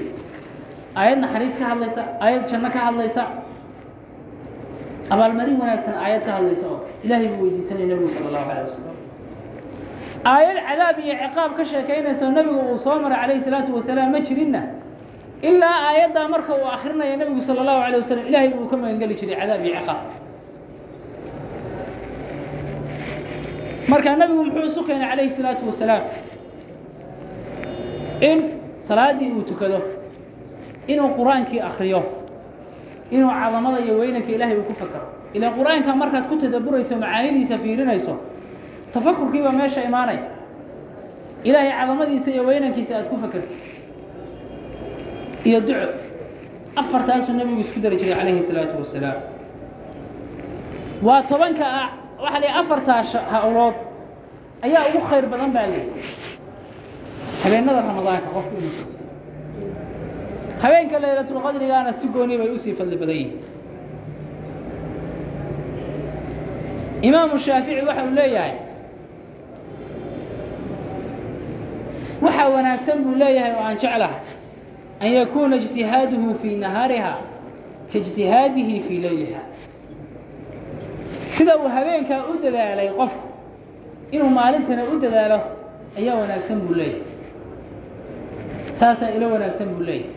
[1.01, 3.23] aayad naxariis ka hadlaysa aayad janno ka hadlaysa.
[5.15, 8.97] Abaalmarin wanaagsan aayad ka hadlaysa oo ilaahay buu weydiisanaya nebigu sala allahu alayh wasalam
[10.33, 14.63] aayad cadaab iyo ciqaab ka sheekaynaysa nebigu uu soo maray calayhi salaatu wasalaam ma jirinna
[15.49, 19.37] ilaa aayaddaa marka uu akrinaya nebigu sala allahu alayh wasalam ilaahay buu ka magangeli jiray
[19.41, 20.01] cadaab iyo ciqaab.
[23.93, 26.05] Markaa nebigu muxuu isu keenay calayhi salaatu wasalaam?
[28.29, 28.39] In
[28.87, 29.79] salaaddii uu tukado
[30.93, 32.01] inuu qur'aankii akriyo
[33.15, 35.07] inuu cadamada iyo weynanka ilaahay uu ku fakaro.
[35.37, 38.15] Ilaa qur'aanka markaad ku tadaburayso macaanidiisa fiirinayso
[38.93, 40.19] tafakurkii baa meesha imaanay.
[41.49, 43.61] Ilaahay cadamadiisa iyo weynankiisa aad ku fakartid.
[45.49, 45.87] Iyo duco
[46.77, 49.19] afartaasuu nebigu isku dari jiray calayhi salaatu wasalaam
[51.07, 51.67] waa tobanka
[52.23, 53.75] waxaa la afartaa hawlood
[54.65, 55.91] ayaa ugu khayr badan baa leeyi
[57.45, 58.83] habeenada ramadaanka qofku inuusa
[60.62, 63.38] habeenka laylatulqadrigaana si gooni bay usii fadli badan yihiin
[67.08, 68.54] imaamu shaafici waxa uu leeyahay
[72.22, 74.20] waxaa wanaagsan buu leeyahay oo aan jeclahay
[75.04, 77.14] an yakuuna اجtihaaduhu fii nahaariha
[77.94, 79.42] kaاجtihaadihi fii leyliha
[81.36, 83.24] sida uu habeenkaa u dadaalay qofku
[84.12, 85.40] inuu maalintana u dadaalo
[85.98, 87.02] ayaa wanaagsan buu leeyahay
[88.80, 90.14] saasaa ilo wanaagsan buu leeyahay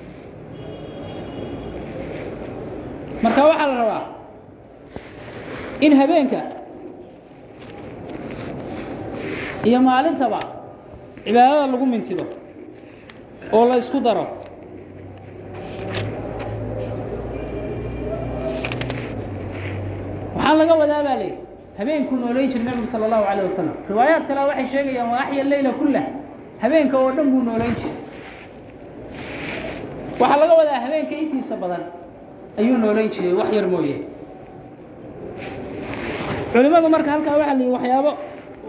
[3.24, 4.04] Marka waxaa la rabaa
[5.86, 6.40] in habeenka
[9.68, 10.40] iyo maalintaba
[11.24, 12.26] cibaadada lagu mintido
[13.56, 14.26] oo la isku daro
[20.36, 21.38] waxaa laga wadaa baa leeyihi
[21.78, 25.72] habeenkuu nooleyn jiray nebigu sala allahu calayh wasalam riwaayaad kale waxay sheegayaan waa axya leyla
[25.80, 26.06] kullah.
[26.62, 27.98] Habeenka oo dhan buu nooleyn jiray.
[30.20, 31.84] Waxaa laga wadaa habeenka intiisa badan
[32.60, 33.96] ayuu nooleyn jiray wax yar mooye.
[36.54, 38.12] Culimmadu marka halkaa waxaa la yihi waxyaabo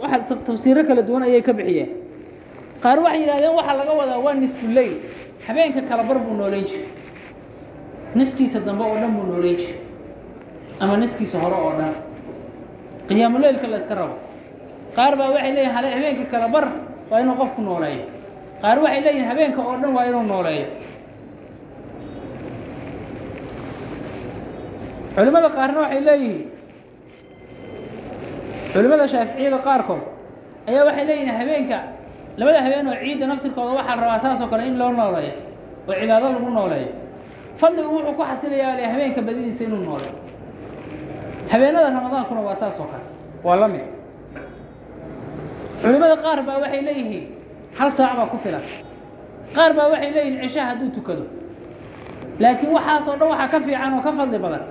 [0.03, 1.91] waxa tafsiiro kala duwan ayay ka bixiyeen.
[2.83, 4.95] Qaar waxay yidhahdeen waxaa laga wadaa waa nisfu leyl
[5.47, 6.89] habeenka kala bar buu nooleyn jiray.
[8.15, 9.79] Niskiisa dambe oo dhan buu nooleyn jiray.
[10.81, 11.95] Ama niskiisa hore oo dhan.
[13.09, 14.15] Qiyaamuleylka la iska rabo.
[14.97, 16.67] Qaar baa waxay leeyihiin habeenka kala bar
[17.11, 18.05] waa inuu qofku nooleeyo.
[18.63, 20.67] Qaar waxay leeyihiin habeenka oo dhan waa inuu nooleeyo
[25.19, 26.47] culimmada qaarna waxay leeyihiin.
[28.73, 30.03] Culimmada shaaficiyada qaarkood
[30.71, 31.79] ayaa waxay leeyihiin habeenka.
[32.39, 35.35] Labada habeen oo ciidda naftirkooda waxaa rabaa saas oo kale in loo nooleeyo
[35.89, 36.91] oo cibaado lagu nooleeyo.
[37.61, 40.15] Fadligu wuxuu ku xasilayaa le habeenka badidiisa inuu nooleeyo.
[41.53, 43.03] Habeenada ramadaankuna waa saas oo kale.
[43.45, 43.83] Waa la mid.
[45.83, 47.25] Culimmada qaar baa waxay leeyihiin
[47.79, 48.63] hal saac baa ku filan.
[49.57, 51.25] Qaar baa waxay leeyihiin cishaha hadduu tukado.
[52.43, 54.63] Laakiin waxaasoo dhan waxaa ka fiican oo ka fadli badan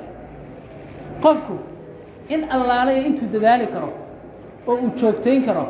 [1.23, 1.55] qofku
[2.33, 3.89] in allaalaya intuu dadaali karo
[4.67, 5.65] oo uu joogtayn karo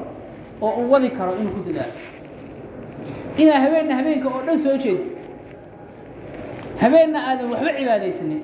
[0.62, 1.94] oo uu wadi karo inuu ku dadaalo.
[3.42, 5.12] Inaa habeenna habeenka oo dhan soo jeedid
[6.82, 8.42] habeenna aadan waxba cibaadaysanin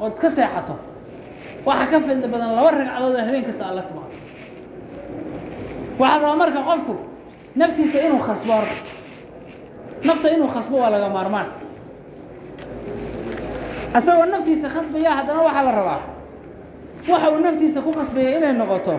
[0.00, 0.74] ood iska seexato.
[1.66, 4.16] Waxaa ka fadli badan laba ragcadood oo habeen kasta aad la timaado
[6.00, 6.94] waxaa rabaa marka qofku
[7.60, 8.76] naftiisa inuu khasbo horta
[10.08, 11.48] nafta inuu khasbo waa laga maarmaan.
[13.96, 16.00] Asagoo naftiisa khasbaya haddana waxaa la rabaa
[17.10, 18.94] waxa uu naftiisa ku khasbaya inay noqoto.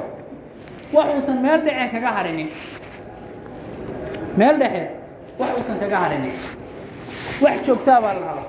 [0.94, 2.50] Wax uusan meel dhexe kaga harinin.
[4.38, 4.84] Meel dhexe
[5.40, 6.32] wax uusan kaga harinin.
[7.44, 8.48] Wax joogtaa baa la rabaa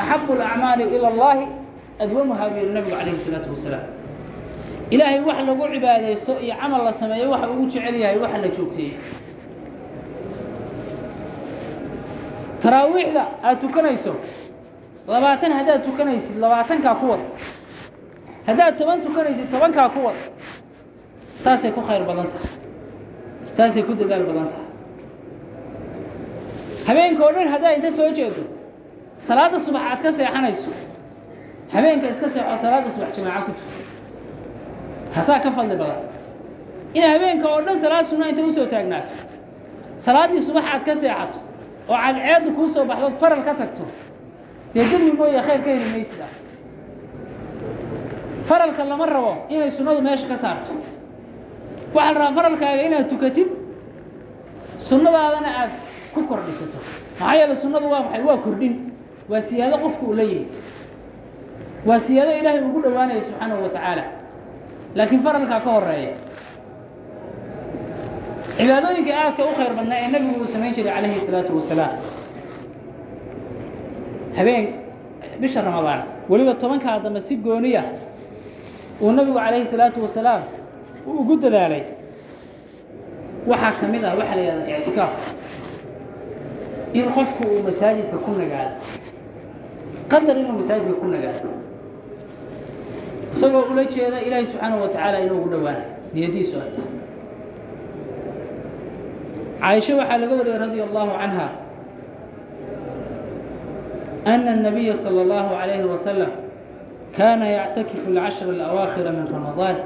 [0.00, 1.44] axabu alacmaali ila allahi
[2.02, 3.86] adwamuhaa buu yihi nabigu calayhi isalaatu wasalaam.
[4.90, 8.96] Ilaahay wax lagu cibaadaysto iyo camal la sameeyo waxa ugu jecel yahay waxa la joogteeyey
[12.62, 14.14] taraawiixda aada tukanayso.
[15.08, 17.20] Labaatan haddaad tukanaysid labaatankaa ku wad
[18.46, 20.16] haddaad toban tukanaysid tobankaa ku wad.
[21.44, 22.50] Saasay ku khayr badan tahay.
[23.56, 24.66] Saasay ku dadaal badan tahay.
[26.86, 28.42] Habeenka oo dhan haddaad inta soo jeedo
[29.26, 30.70] salaadda subax aad ka seexanayso
[31.74, 33.70] habeenka iska seexo salaadda subax jamaaco ku tuko
[35.14, 36.02] hasaa ka fadli badan.
[36.94, 39.14] In habeenka oo dhan salaad sunna inta u soo taagnaato
[39.96, 41.38] salaaddii subax aad ka seexato
[41.88, 43.84] oo cadceeddu kuu soo baxdood faral ka tagto
[44.74, 46.30] dee dembi mooye khayr ka heli maysid ah
[48.48, 50.72] faralka lama rabo inay sunnadu meesha ka saarto.
[51.94, 53.48] Waxaa la rabaa faralkaaga inaad tukatid
[54.88, 55.70] sunnadaadana aad
[56.14, 56.78] ku kordhisato.
[57.20, 58.22] Maxaa yeele sunnadu waa maxay?
[58.28, 58.74] Waa kordhin.
[59.30, 60.52] Waa siyaado qofku uu la yimid.
[61.86, 64.04] Waa siyaado ilaahay ugu dhowaanaya subxaanahu wa tacaala
[64.96, 66.14] laakiin faralkaa ka horreeya
[68.58, 71.94] cibaadooyinka aadka u khayr badnaa ee nebigu uu samayn jiray calayhi salaatu wasalaam.
[74.36, 74.64] Habeen
[75.40, 77.82] bisha ramadaan weliba tobankaa dambe si gooniya
[79.00, 80.42] uu nabigu calayhi salaatu wasalaam
[81.06, 81.82] uu ugu dadaalay.
[83.46, 85.12] Waxaa ka mid ah waxaa la yihahdaa ictikaaf.
[86.98, 88.76] In qofku uu masaajidka ku nagaado.
[90.10, 91.50] Qadar inuu masaajidka ku nagaado.
[93.32, 95.84] Isagoo ula jeeda ilaahay subxaanahu wa tacaala inuu ugu dhowaana
[96.14, 96.92] niyadiisu ay tahay.
[99.62, 101.46] Caaisha waxaa laga wariyey radia allahu canha
[107.16, 109.76] kaana yactakifu اlcashra alawaakhira min ramadaan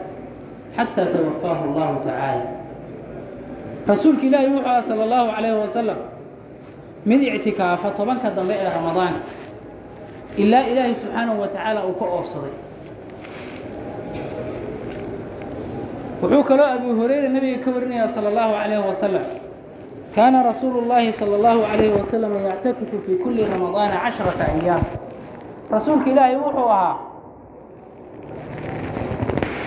[0.77, 2.45] xataa tawafaahu اllahu tacaala
[3.91, 5.99] rasuulka ilaahi wuxuu ah sala اllahu calayhi wasalam
[7.09, 9.21] mid ictikaafa tobanka dambe ee ramadaanka
[10.43, 12.55] ilaa ilaahay subxaanahu wa tacaala uu ka oofsaday
[16.23, 19.25] wuxuu kaloo abu horeyre nebiga ka warinayaa salى اllahu عalayh wasalam
[20.17, 24.83] kaana rasuulu اllaahi salى اllahu عalayh wasalam yactakifu fii kuli ramadaana cashraةa ayaam
[25.75, 26.95] rasuulka ilaahay wuxuu ahaa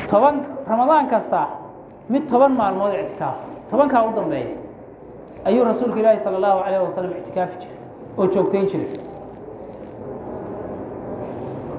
[0.09, 1.47] toban ramadaan kasta
[2.09, 4.55] mid toban maalmood ictikaafa tobankaa u dambeeya
[5.45, 7.77] ayuu rasuulka ilaahi salى اllahu alayh wasalam ictikaafi jiray
[8.17, 8.89] oo joogtayn jiray.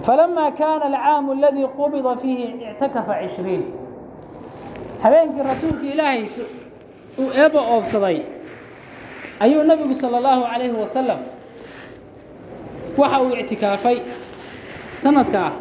[0.03, 3.65] Falama kaana alcaamu aladii qubida fiihi ictakafa cishriin.
[5.03, 6.25] Habeenkii rasuulka ilaahay
[7.19, 8.23] uu eebba oobsaday
[9.41, 11.19] ayuu nebigu salى اllahu alayhi wasalam
[12.97, 14.03] waxa uu ictikaafay
[15.03, 15.53] sanadka ah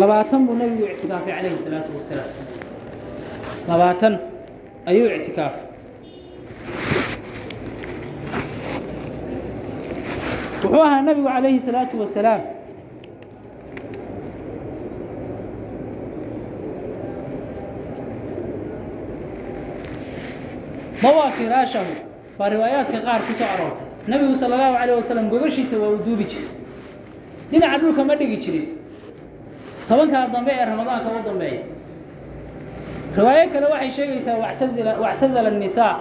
[0.00, 2.30] labaatan buu nabigu ictikaafay calayhi salaatu wasalaam
[3.68, 4.14] labaatan
[4.90, 5.64] ayuu ictikaafay.
[10.62, 12.42] Wuxuu ahaa nabigu calayhi salaatu wasalaam
[21.02, 21.92] dawaa firaashahu
[22.38, 23.84] baa riwaayaadka qaar ku soo aroortay.
[24.08, 26.48] Nebigu sala allahu calayh wasalam gogashiisa waa uu duubi jiray.
[27.50, 28.66] Dhinaca dhulka ma dhigi jirin
[29.88, 31.62] tobankaa dambe ee ramadaanka u dambeeya
[33.16, 34.36] riwaayo kale waxay sheegaysaa
[35.04, 35.96] wactazala الnisaa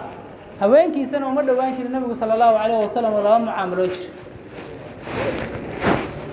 [0.59, 4.09] haweenkiisana uma dhowaan jirin nebigu salى اllahu alayh wasalam oo laba mucaamuloo jira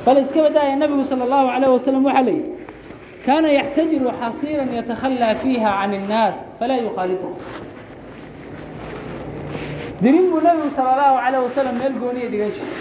[0.07, 2.53] bal iska badaaya ah nebigu salى اllahu alayh wasalam waxaa leyihi
[3.27, 7.37] kaana yaxtajiru xasiira yatakhallىa fiiha can الnaas falaa yukhaaliduhu
[10.03, 12.77] dirin buu nebigu salى اllahu alayh wasalam meel gooniya dhigan jiray.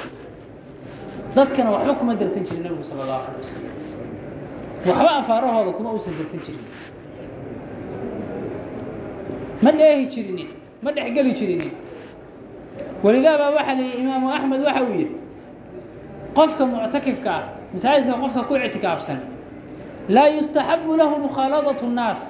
[1.36, 3.81] Dadkana waxba kuma dersan jirin nebigu salى اllahu alيh wasalam
[4.88, 6.66] waxba afaarahooda kuma uusan darsan jirin.
[9.64, 10.50] Ma dheehi jirinin
[10.84, 11.72] ma dhexgeli jirinin.
[13.04, 15.16] Welidaa baa waxaa la yihi imaamu axmed waxa uu yidhi
[16.36, 19.20] qofka muctakifka ah masaajidka qofka ku ictikaafsan
[20.16, 22.22] laa yustaxabu lahu mukhaaladat الnaas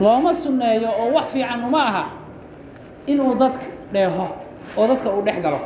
[0.00, 2.04] looma sunneeyo oo wax fiican uma aha
[3.06, 4.26] inuu dadka dheeho
[4.78, 5.60] oo dadka uu dhex galo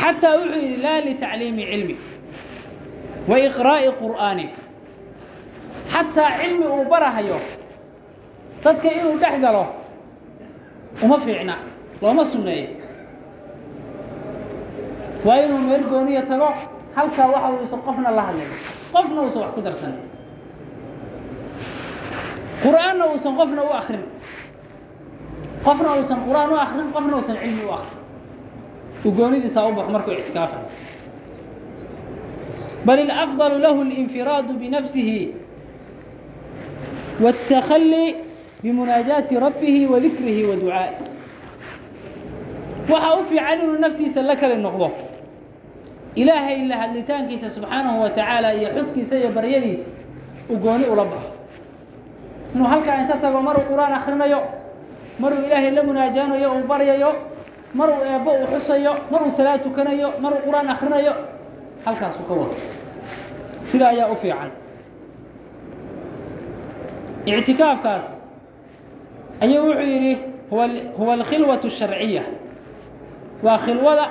[0.00, 1.96] xataa wuxuu yidhi laa litacliimi cilmi
[3.28, 4.46] wa iqraa'i qur'aani
[5.92, 7.38] xataa cilmi uu barahayo
[8.64, 9.64] dadka inuu dhex galo
[11.04, 11.54] uma fiicna
[12.02, 12.68] looma sunneeyo
[15.26, 16.48] waa inuu meel gooniya tago
[16.96, 18.50] halkaa waxa uusan qofna la hadlin
[18.92, 20.00] qofna uusan wax ku darsanin
[22.62, 24.02] qur'aanna uusan qofna u akrin
[25.64, 28.01] qofna uusan qur'aan u akrin qofna uusan cilmi u akrin
[29.04, 30.66] ugoonidiisa u bax markuu ictikaafayo
[32.86, 35.20] bal اlأfضل lah الانfiraad bnafsihi
[37.22, 38.14] والتaklي
[38.64, 40.96] bmunaajaati rabbihi وadikrihi وaducaaءi
[42.90, 44.90] waxaa u fiican inuu naftiisa la kali noqdo.
[46.14, 49.90] Ilaahay la hadlitaankiisa subxaanahu wa tacaala iyo xuskiisa iyo baryadiisa
[50.50, 51.30] uu gooni ula baxo
[52.54, 54.40] inuu halkaa inta tago maruu qur'aan akrinayo
[55.20, 57.10] maruu ilaahay la munaajanayo uu baryayo
[57.74, 61.12] maruu eebbo uu xusayo maruu salaad tukanayo maruu qur'aan akhrinayo
[61.84, 62.54] halkaasuu ka wado.
[63.64, 64.50] Sida ayaa u fiican.
[67.26, 68.18] Ictikaafkaas
[69.40, 70.18] ayuu wuxuu yidhi
[70.96, 72.22] huwa alkhilwatu الsharciya
[73.42, 74.06] waa khilwada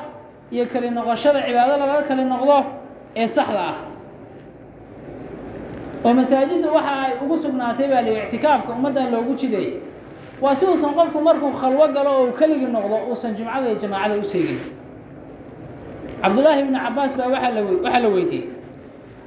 [0.51, 2.66] iyo keli noqoshada cibaado laga kali noqdo
[3.16, 3.76] ee saxda ah.
[6.05, 9.91] Oo masaajidda waxa ay ugu sugnaatay baa li ictikaafka ummaddan loogu jideey
[10.42, 14.16] waa si uusan qofku markuu khalwo galo oo uu keligii noqdo uusan jumcada iyo jamaacada
[14.20, 14.60] u seegin.
[16.22, 18.48] Cabdullaahi ibnu cabbaas baa waaa la waxaa la weydiiyey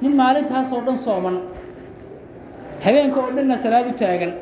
[0.03, 1.37] nin maalintaasoo dhan sooman
[2.85, 4.33] habeenka oo dhanna salaad u taagan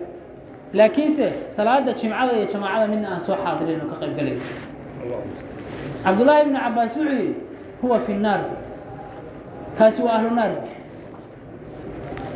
[0.78, 4.38] laakiinse salaada jimcada iyo jamaacada midna aan soo xaadirin oo ka qayb galayn.
[6.04, 7.34] Cabdullaahi ibnu cabbaas wuxuu yidhi
[7.82, 8.40] huwa fi naar
[9.78, 10.52] kaasi waa ahlu naar.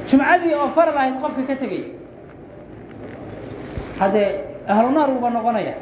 [0.08, 1.82] Jumcadii oo faral ahayd qofka ka tegey
[4.00, 4.28] haddee
[4.72, 5.74] ahlu naar uuba noqonaya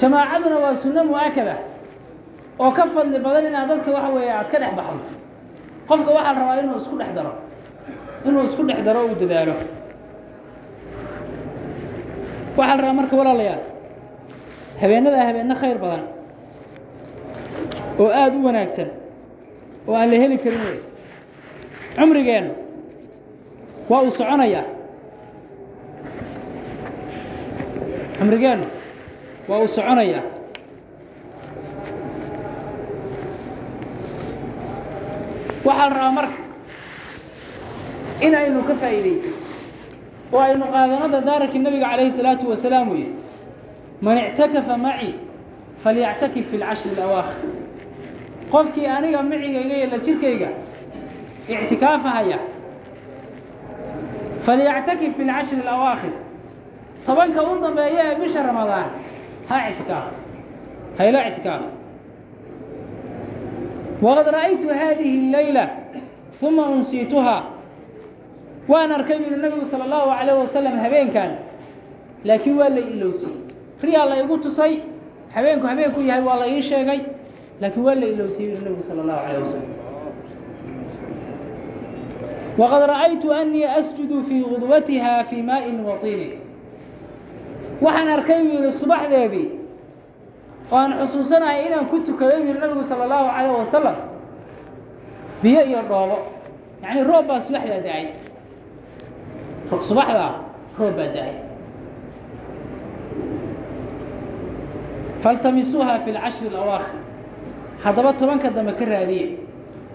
[0.00, 1.54] jamaacaduna waa sunno mu'akada
[2.62, 5.02] oo ka fadli badan inaad dadka waxa weeye aad ka dhex baxdo
[5.88, 7.32] qofka waxaa la rabaa inuu isku dhex daro
[8.26, 9.54] inuu isku dhex daro uu dadaalo
[12.58, 13.62] waxaa la rabaa marka walaalayaal
[14.80, 16.02] habeenadaa habeenno khayr badan
[18.00, 18.88] oo aada u wanaagsan
[19.88, 20.78] oo aan la heli karin wey
[21.96, 22.52] cumrigeenna
[23.90, 24.64] waa uu soconayaa
[28.18, 28.66] cumrigeenna
[29.48, 30.24] waa uu soconayaa.
[35.64, 36.38] Waxaa la rabaa marka
[38.26, 39.32] in aynu ka faa'iidaysan
[40.32, 43.10] oo aynu qaadano dadaarankii nabiga calayhi salaatu wasalaam yihi
[44.04, 45.10] man ictakafa maci
[45.82, 47.40] falyactakif fi lcashri alawaakhir.
[48.52, 50.48] Qofkii aniga micigayga iyo la jirkayga
[51.52, 52.38] ictikaafahaya
[54.46, 56.12] falyactakif fi lcashri alawaakhir
[57.08, 58.90] tobanka u dambeeya ee bisha ramadaan.
[59.48, 60.12] Ha ictikaaf.
[60.98, 61.62] Haylo ictikaaf.
[64.04, 65.64] Waqad ra'aytu haadihi اleyla
[66.42, 67.42] uma unsiituhaa
[68.68, 71.30] waan arkay binu nebigu salى اllahu عalayh wasalam habeenkan.
[72.24, 73.36] Laakiin waa la ilowsiyey
[73.82, 74.74] riyaa la igu tusay.
[75.34, 77.00] Habeenku habeenku yahay waa la ii sheegay.
[77.60, 79.70] Laakiin waa la ilowsiyey binu nebigu salى اllahu عalayh wasalam
[82.58, 86.37] waqad ra'aytu أnii asjudu fii gudwatiha fii maaءi waطiini
[87.81, 89.47] waxaan arkay buu yihi subaxdeedii
[90.71, 93.95] oo aan xusuusanahay inaan ku tukaday buu yihi nabigu salى اllahu alayh wasalam
[95.43, 96.17] biyo iyo dhoobo
[96.83, 98.05] yacni roob baa subaxdaa da-ay
[99.89, 100.31] subaxdaa
[100.79, 101.33] roob baa da-ay
[105.23, 106.95] faltamisuuha fi lcashri اlawaakhir
[107.83, 109.25] haddaba tobanka dambe ka raadiye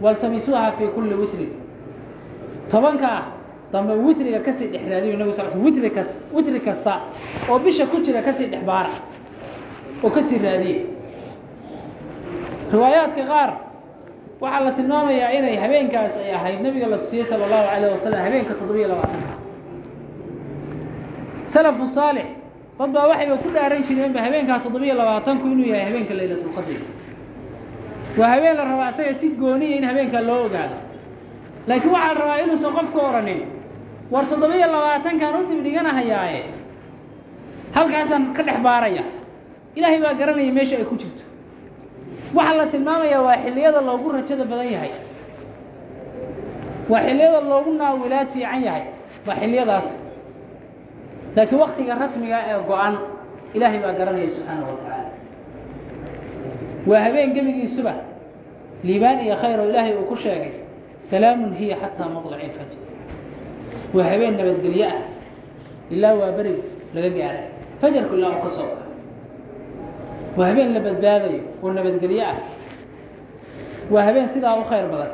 [0.02, 1.52] waltamisuuha fii kulli witrin
[2.70, 3.20] tobankaa
[3.73, 6.93] dambe witriga ka sii dhex raadiyo nabig sal sl witri kas witri kasta
[7.49, 8.89] oo bisha ku jira ka sii dhex baara
[10.03, 10.85] oo ka sii raadiye.
[12.73, 13.49] Riwaayaadka qaar
[14.41, 18.53] waxaa la tilmaamayaa inay habeenkaas ay ahayd nabiga la tusiyey salى اllahu alayh wasalam habeenka
[18.59, 19.33] toddobiyo labaatanka
[21.45, 22.25] salafu saalix
[22.79, 26.85] dad baa waxayba ku dhaaran jireenba habeenkaa toddobiyo labaatanku inuu yahay habeenka laylatulqadriga
[28.19, 30.75] waa habeen la rabaa asaga si gooniya in habeenkaa loo ogaado.
[31.67, 33.39] Laakiin waxaa la rabaa inuusan qofku odhanin
[34.11, 36.41] war toddoba-iyo labaatankan u dibdhiganahayaaye
[37.75, 39.03] halkaasaan ka dhex baaraya.
[39.75, 41.23] Ilaahay baa garanaya meesha ay ku jirto.
[42.35, 44.91] Waxaa la tilmaamayaa waa xilliyada loogu rajada badan yahay.
[46.89, 48.83] Waa xilliyada loogu naawilaad fiican yahay.
[49.27, 49.87] Waa xilliyadaas.
[51.35, 52.93] Laakiin waktiga rasmiga ee go-an
[53.55, 55.09] ilaahay baa garanaya subxaanahu wa tacaala
[56.89, 57.93] waa habeen gebigiisuba
[58.83, 60.51] liibaan iyo khayr oo ilaahay uu ku sheegay
[61.09, 62.77] salaamun hiya xataa maطlaci fajr
[63.95, 65.01] waa habeen nabadgelyo ah
[65.93, 66.59] ilaa waa berig
[66.95, 67.41] laga gaara
[67.81, 68.85] fajarku ilaa uu ka soo baxo
[70.37, 72.37] waa habeen la badbaadayo oo nabadgelyo ah
[73.93, 75.11] waa habeen sidaa u khayr badan.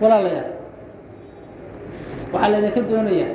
[0.00, 0.50] Walaalayaal
[2.32, 3.32] waxaa laydinka doonayaa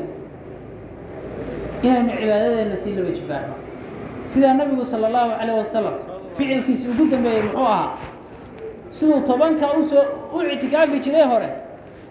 [1.86, 3.55] inaynu cibaadadeenna sii laba jibaarno
[4.32, 5.95] sidaa nabigu sala allahu calayh wasalam
[6.38, 7.89] ficilkiisi ugu dambeeyey muxuu ahaa
[8.97, 10.03] siduu tobanka u soo
[10.36, 11.49] u ictikaafi jiray hore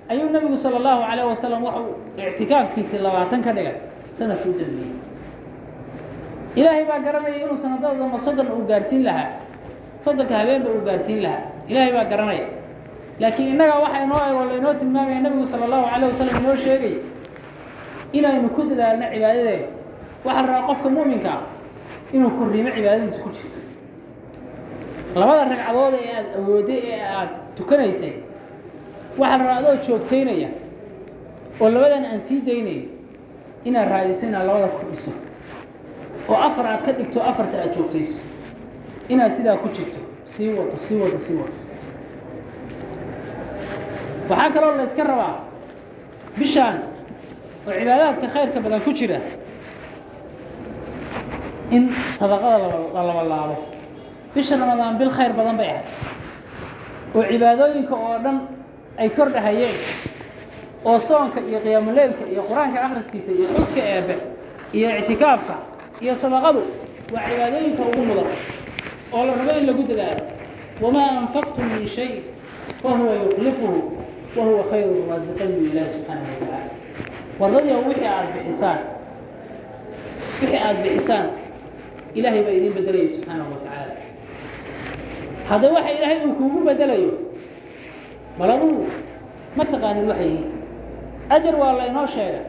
[0.08, 1.94] ayuu nabigu sala allahu calayh wasalam wuxuu
[2.28, 3.76] ictikaafkiisii labaatan ka dhigay
[4.10, 4.94] sanadka u dambeeyey.
[6.56, 9.30] Ilaahay baa garanaya inuu sanadada damba soddon uu gaarsiin lahaa
[10.04, 11.44] soddonka habeenba uu gaarsiin lahaa.
[11.68, 12.46] Ilaahay baa garanaya
[13.20, 16.94] laakiin innaga waxaa inoo ego lainoo tilmaamaya nabigu sala allahu calayh wasalam inoo sheegay
[18.12, 19.66] inaynu ku dadaalno cibaadadeena
[20.24, 21.42] waxaa la rabaa qofka mu'minka ah
[22.14, 23.58] inuu korriimo cibaadadiisa ku jirto.
[25.16, 28.12] Labada ragcadood ee aada awoodday ee aada tukanaysay
[29.18, 30.48] waxaa la rabaa joogtaynaya
[31.60, 32.82] oo labadan aan sii daynayn
[33.64, 35.10] inaad raadiso inaad labada kordhiso
[36.28, 38.20] oo afar aad ka dhigto afarta aad joogtayso.
[39.08, 39.98] Inaad sidaa ku jirto.
[40.26, 41.52] Sii wado sii wado sii wado.
[44.28, 45.34] Waxaa kaloo la yska rabaa
[46.38, 46.78] bishaan
[47.66, 49.18] oo cibaadaadka khayrka badan ku jira
[51.70, 51.88] in
[52.18, 52.58] sadaqada
[52.94, 53.56] la labalaabo
[54.34, 55.86] bisha ramadaan bil khayr badan bay ahayd.
[57.14, 58.36] Oo cibaadooyinka oo dhan
[58.98, 59.76] ay kordhahayeen
[60.84, 64.16] oo soonka iyo qiyaamuleylka iyo qur'aanka akhriskiisa iyo xuska eebe
[64.72, 65.54] iyo ictikaafka
[66.00, 66.62] iyo sadaqadu
[67.14, 68.26] waa cibaadooyinka ugu mudan
[69.12, 70.24] oo la rabo in lagu dadaalo.
[70.80, 72.22] Wamaa anfaqtum min shay
[72.82, 73.98] fahuwa yuklifuhu
[74.36, 76.58] wa huwa khayru raasiqiin bu ilaahi subxaanahu wa
[77.38, 78.78] wardadii wixii aada bixisaan
[80.40, 81.28] wixii aada bixisaan
[82.14, 83.58] ilaahay baa idiin bedelaya subxaanahu wa
[85.48, 87.31] tacaala waxa ilaahay uu kuugu bedelayo
[88.38, 88.86] bal adugu
[89.56, 90.34] ma taqaanid waxay?
[91.34, 92.44] Ajar waa laynoo sheegay.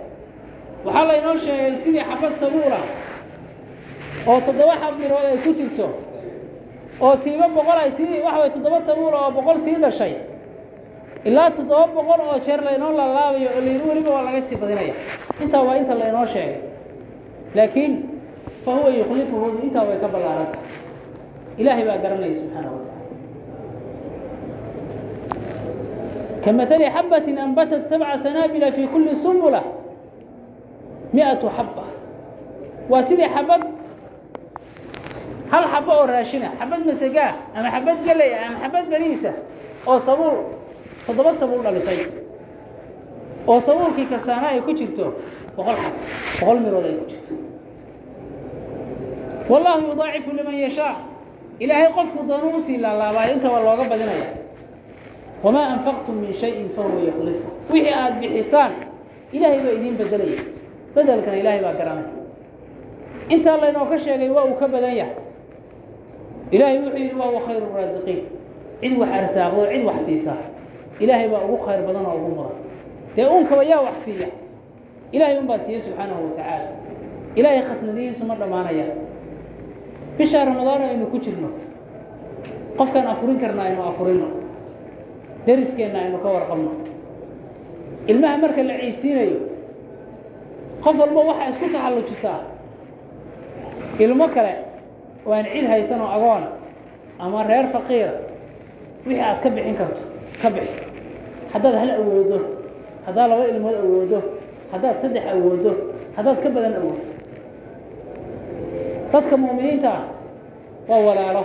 [0.86, 2.80] Waxaa laynoo sheegay sidii xabad sabuula
[4.28, 5.88] oo toddoba xab mirood ay ku jirto
[7.02, 10.14] oo tiibo boqol ay sii waxa way toddoba sabuula oo boqol sii dhashay.
[11.28, 14.94] Ilaa toddoba boqol oo jeer laynoo laalaabayo oo layidhi weliba waa laga sii badinaya.
[15.44, 16.58] Intaa waa inta laynoo sheegay.
[17.56, 17.94] Laakiin
[18.66, 20.58] fa huwa yukhlifuhu intaa way ka ballaaranta.
[21.58, 22.84] Ilaahay baa garanaya subxaanahu wa
[26.46, 29.62] كمثل حبة أنبتت سبع سنابل في كل سنبلة
[31.14, 31.84] مئة حبة
[32.89, 33.64] وسيدي حبد
[35.52, 39.34] هل حبة أو راشنة حبد مسجاة أم حبد قلية أم حبد بنيسة
[39.88, 40.46] أو صبور
[41.08, 42.06] تضبط صبور لا لسي
[43.48, 45.12] أو صبور كي كسانا يكجرتو
[45.58, 45.94] بقول حب
[46.41, 46.94] بقول مرودة
[49.50, 50.96] والله يضاعف لمن يشاء
[51.62, 54.43] إلهي قفك ضنوسي لا لا لا أنت والله قبل نايا
[55.45, 58.71] بدنا وما أنفقتم من شيء فهو يخلفه وحي آد بحسان
[59.35, 60.35] إلهي بإذين بدلي
[60.97, 62.07] بدل كان إلهي بقرامه
[63.33, 65.14] انت الله إنه كشيغي وهو كبدايا
[66.55, 68.23] إلهي وحي وهو خير الرازقين
[68.85, 70.37] عد وحرساق وعد وحسيسا
[71.01, 72.49] إلهي بقى خير بدن أو مضى
[73.16, 74.27] دي أونك ويا وحسية
[75.14, 76.69] إلهي أنبا سيه سبحانه وتعالى
[77.39, 78.95] إلهي خسنا دي سمر معنا يا
[80.19, 81.49] بشهر رمضان إنه كجرنا
[82.79, 84.27] قف كان أفرين كرنا إنه أفرينه
[85.48, 86.72] dariskeenna aynu ka warqabno.
[88.12, 89.38] Ilmaha marka la ciidsiinayo
[90.84, 92.39] qof walba waxaa isku taxallujisaa.
[94.04, 94.54] Ilmo kale
[95.26, 96.48] oo aan cid haysan oo agoona
[97.20, 98.14] ama reer faqiira
[99.06, 100.02] wixii aad ka bixin karto
[100.41, 100.76] ka bixi.
[101.54, 102.38] Haddaad hal awoodo
[103.06, 104.20] haddaad laba ilmood awoodo
[104.72, 105.72] haddaad saddex awoodo
[106.18, 107.06] haddaad ka badan awoodo.
[109.14, 109.91] Dadka mu'miniinta
[110.89, 111.44] waa walaalo.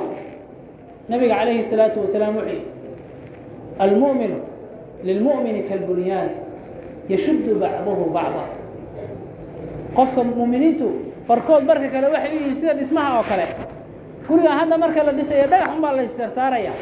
[1.08, 2.64] Nabiga calayhi salaatu wasalaam wuxuu
[3.86, 4.32] المؤمن
[5.08, 6.28] lilmu'mini kalbunyaan
[7.12, 8.44] yashuddu bacduhu bacda
[9.96, 10.86] qofka mu'miniintu
[11.28, 13.46] barkood marka kale waxay u yihiin sida dhismaha oo kale.
[14.28, 16.72] Guriga hadda marka la dhisayo dhagax unbaa la issaarsaaraya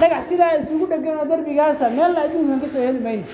[0.00, 3.26] dhagax sidaa isugu dheganoo derbigaasa meelna adduunkan ka soo heli mayno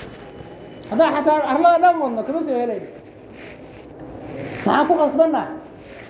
[0.90, 2.88] haddaa xataa arlada dhan wadno kama soo helayno
[4.66, 5.42] maxaa ku qasbanna?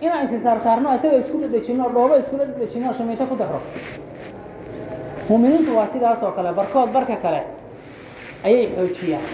[0.04, 3.60] Inaan issaarsaarno isaga isku dhadhejinno dhoobo iskula dhadhejinno shamiito ku daro
[5.28, 7.40] muminiintu waa sidaas oo kale barkood barka kale
[8.44, 9.24] ayay xoojiyaan.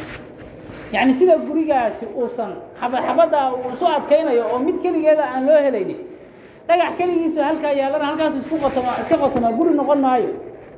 [0.92, 6.00] Yaعni sida gurigaasi uusan xabadxabaddaa uu isu adkaynayo oo mid keligeeda aan loo helaynin
[6.68, 10.32] dhagax keligiisu halkaa yaalana halkaasu isku qatoma iska qatoma guri noqon maayo.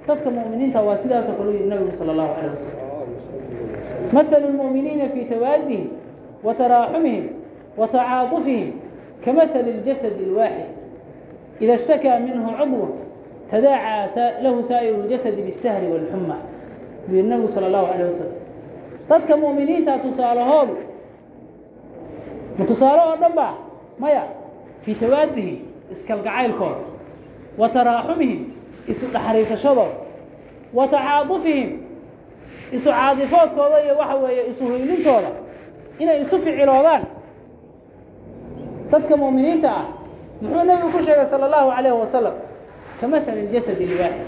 [0.06, 2.80] Dadka mu'miniinta waa sidaasoo kale u yidhi nabigu salى الlahu عalيه wasalam
[4.12, 5.86] مثل المؤمiنiiنa في تwاadihim
[6.44, 7.24] وتراaxuمihim
[7.78, 8.70] وتacaaطufihim
[9.24, 10.68] kaمثل الجasد الواaxid
[11.62, 12.82] إda اشhtakىa minhu cdو
[13.52, 16.36] tadaacaa lahu saa'iru اljasadi biالsahri wاlxuma
[17.08, 18.34] buuyiri nabigu salى اllahu alيه wasalam
[19.10, 20.74] dadka mu'miniinta tusaalahoodu
[22.58, 23.48] ma tusaale oo dhan ba
[24.02, 24.22] maya
[24.84, 25.56] fii tawaadihim
[25.92, 26.84] iskalgacaylkooda
[27.60, 28.40] wa taraaxumihim
[28.90, 29.96] isu dhaxariisashadooda
[30.76, 31.70] wa tacaadufihim
[32.76, 35.30] isu caadifoodkooda iyo waxa weeye isu hoynintooda
[36.02, 37.02] inay isu ficiloodaan
[38.92, 39.84] dadka mu'miniinta ah
[40.42, 42.34] muxuu nebigu ku sheegay salى اllahu عalayh wasalam
[43.02, 44.26] kamatala اljasad اlwaahid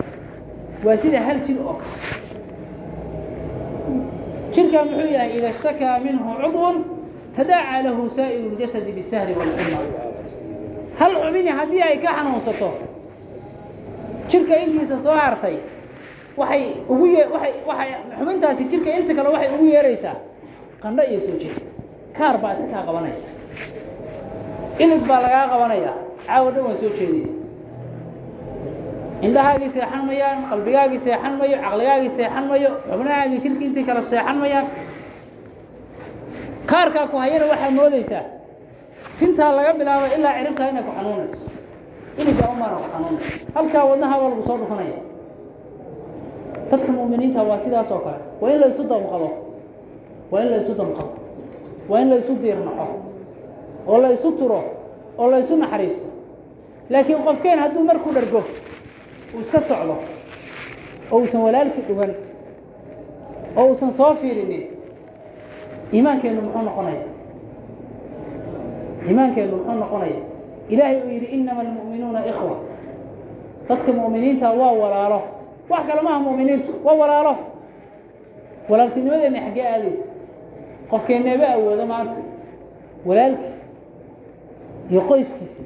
[0.87, 1.97] waa sida hal jir oo kale.
[4.55, 6.77] Jirkan muxuu yahay ida اshtakaa minhu cudw
[7.37, 9.79] tadaacaa lahu saa'iru اljasadi bisahri wاlcuma
[11.01, 12.69] hal xubini haddii ay ka xanuunsato
[14.31, 15.57] jirka intiisa soo hartay
[16.41, 16.63] waxay
[16.93, 20.17] ugu y waay waay xubintaasi jirka inta kale waxay ugu yeeraysaa
[20.83, 21.63] qandho iyo soo jeeda
[22.19, 23.19] kaar baa isakaa qabanaya.
[24.83, 25.93] Ilig baa lagaa qabanaya.
[26.27, 27.31] Caawo dhan waa soo jeedaysa
[29.23, 34.67] indhahaagii seexan mayaan qalbigaagii seexan mayo caqligaagii seexan mayo xubnahaagii jirka intii kale seexan mayaan
[36.71, 38.25] kaarkaa ku hayana waxaa moodaysaa
[39.19, 41.39] fintaa laga bilaabo ilaa ciribtaa inay ku xanuunayso.
[42.21, 43.47] Iligaa umaana ku xanuunayso.
[43.55, 44.99] Halkaa wadnaha waa lagu soo dhufanaya.
[46.71, 48.21] Dadka mu'miniinta waa sidaas oo kale.
[48.41, 49.29] Waa in la isu damqado
[50.33, 51.13] waa in la isu damqado
[51.89, 52.87] waa in la isu diirnaxo.
[53.89, 54.61] Oo la isu turo.
[55.19, 56.07] Oo la isu naxariisto.
[56.91, 58.41] Laakiin qofkeen hadduu markuu dhargo
[59.35, 59.97] uu iska socdo
[61.13, 62.13] oo uusan walaalkii dhugan
[63.57, 64.63] oo uusan soo fiirinin
[65.93, 67.03] iimaankeennu muxuu noqonaya?
[69.09, 70.21] Iimaankeennu muxuu noqonaya?
[70.69, 72.57] Ilaahay uu yidhi innama almu'minuuna ikhwa.
[73.69, 75.21] Dadka mu'miniinta waa walaalo.
[75.71, 77.35] Wax kale maaha mu'miniintu waa walaalo.
[78.69, 80.05] Walaaltinimadeenna xaggee aadaysa.
[80.91, 82.17] Qofkeenneeba awoodo maanta
[83.07, 83.55] walaalkii
[84.91, 85.63] iyo qoyskiisa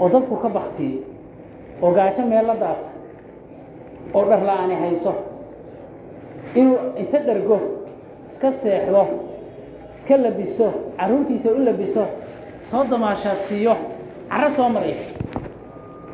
[0.00, 0.96] oo dabku ka baktiyey
[1.82, 2.94] oo gaajo meel la daadsan
[4.14, 5.12] oo dhar la'aani hayso.
[6.54, 7.58] Inuu inta dhargo
[8.26, 9.02] iska seexdo
[9.94, 10.66] iska labiso
[10.98, 12.04] carruurtiisa u labiso
[12.60, 13.74] soo damaashaadsiiyo
[14.30, 14.94] carro soo maraya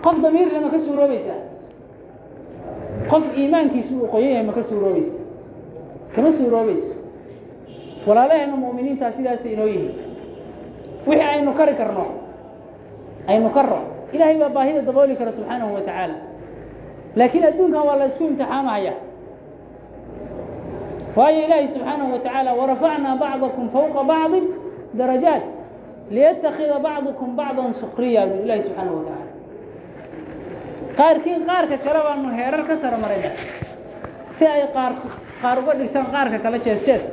[0.05, 1.41] qof damiirle ma ka suuroobaysaa
[3.11, 5.17] qof iimaankiisu uu qoyan yahay ma ka suuroobaysa?
[6.15, 6.93] Kama suuroobayso?
[8.07, 9.95] Walaalaheenna mu'miniintaa sidaasay inoo yihiin.
[11.07, 12.05] Wixii aynu kari karno
[13.27, 13.79] aynu karro
[14.15, 16.15] ilaahay baa baahida dabooli kara subxaanahu wa tacaala.
[17.19, 18.93] Laakiin adduunkan waa la ysku imtixaamaya.
[21.17, 24.41] Waayo ilaahay subxaanahu wa tacaala warafacnaa bacdakum fowqa bacdi
[24.99, 25.45] darajaat
[26.15, 29.33] liyatakida bacdukum bacdan sukriya buu ilaahi subxaanahu wa tacaala.
[30.99, 33.31] Qaarkiin qaarka kale baanu heerar ka sara marayna.
[34.37, 34.93] Si ay qaar
[35.43, 37.05] qaar uga dhigtaan qaarka kale jees jees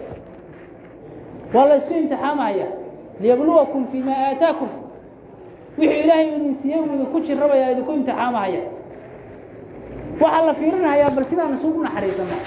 [1.54, 2.68] waa la ysku imtixaamaya.
[3.22, 4.70] Liyabluwakum fii maa aataakum
[5.78, 8.62] wixuu ilaahay idin siiye uu idinku jirrabaya idinku imtixaamahaya.
[10.22, 12.38] Waxaa la fiirinahayaa bal sidaan isugu naxariisano.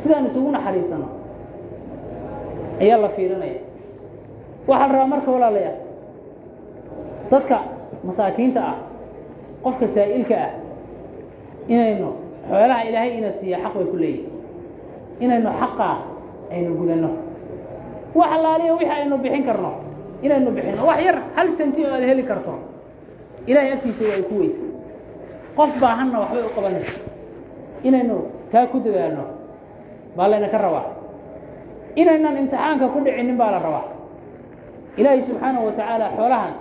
[0.00, 1.08] Sidaan isugu naxariisano.
[2.82, 3.60] Ayaa la fiirinaya.
[4.68, 5.78] Waxaa la rabaa marka walaalayaal
[7.30, 7.56] dadka
[8.06, 8.76] masaakiinta ah
[9.64, 10.52] qofka saa'ilka ah
[11.72, 12.08] inaynu
[12.48, 14.30] xoolaha ilaahay ina siiya xaq bay ku leeyihiin
[15.24, 15.96] inaynu xaqaa
[16.54, 17.10] aynu gudanno.
[18.18, 19.70] Wax allaaliya wixii aynu bixin karno
[20.26, 22.52] inaynu bixinno wax yar hal senti oo aad heli karto.
[23.50, 24.60] Ilaahay agtiisa waa ku weyta
[25.58, 26.94] qof baahanna waxbay u qabanaysa.
[27.88, 28.16] Inaynu
[28.52, 29.24] taa ku dadaalno
[30.16, 30.86] baa layna ka rabaa.
[32.00, 33.86] Inaynan imtixaanka ku dhicinin baa la rabaa.
[35.00, 36.54] Ilaahay subxaanahu wa tacaala xoolahan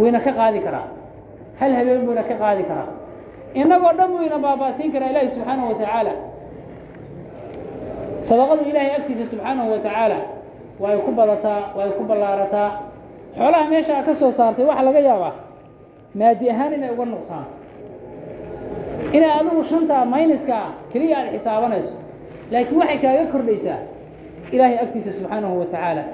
[0.00, 0.88] wayna ka qaadi karaa.
[1.60, 2.90] Hal habeen buyna ka qaadi karaa.
[3.60, 6.12] Innagoo dhan buyna baabaasiin karaa ilaahay subxaanahu wa tacaala
[8.28, 10.18] sadaqadu ilaahay agtiisa subxaanahu wa tacaala
[10.82, 12.70] way ku badataa way ku ballaarataa
[13.36, 15.32] xoolaha meesha ka soo saartay waxaa laga yaabaa
[16.18, 17.54] maadi ahaan inay uga nuqsaanto
[19.16, 21.94] inay adigu shantaa mayniska ah keliya aada xisaabanayso
[22.52, 23.78] laakiin waxay kaaga kordhaysaa
[24.54, 26.04] ilaahay agtiisa subxaanahu wa tacaala.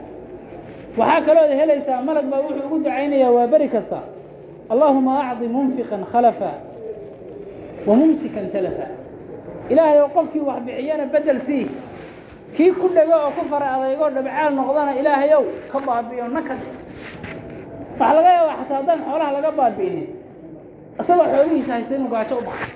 [1.01, 3.99] Waxaa kalooda helaysaa malag baa wuxuu ugu ducaynayaa waa beri kasta.
[4.73, 6.51] Allaahuma acdi munfiqan khalafa
[7.89, 8.87] wa mumsikan talafa.
[9.73, 11.65] Ilaahay oo qofkii wax bixiyana bedel sii
[12.57, 15.43] kii ku dhego oo ku fara adeygoo dhabcaal noqdana ilaahayow
[15.73, 16.55] ka baabi'iyo naka
[18.01, 20.07] waxaa laga yaabaa xataa haddaan xoolaha laga baabi'inin.
[21.01, 22.69] Isagoo xoolihiisa haysta inuu gaajo u baxo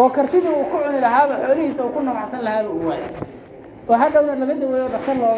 [0.00, 3.08] oo kartidii uu ku cuni lahaaba xoolihiisa uu ku nabacsan lahaaba uu waayo
[3.90, 5.36] oo hadhowna laga daweeyo dhaktar looga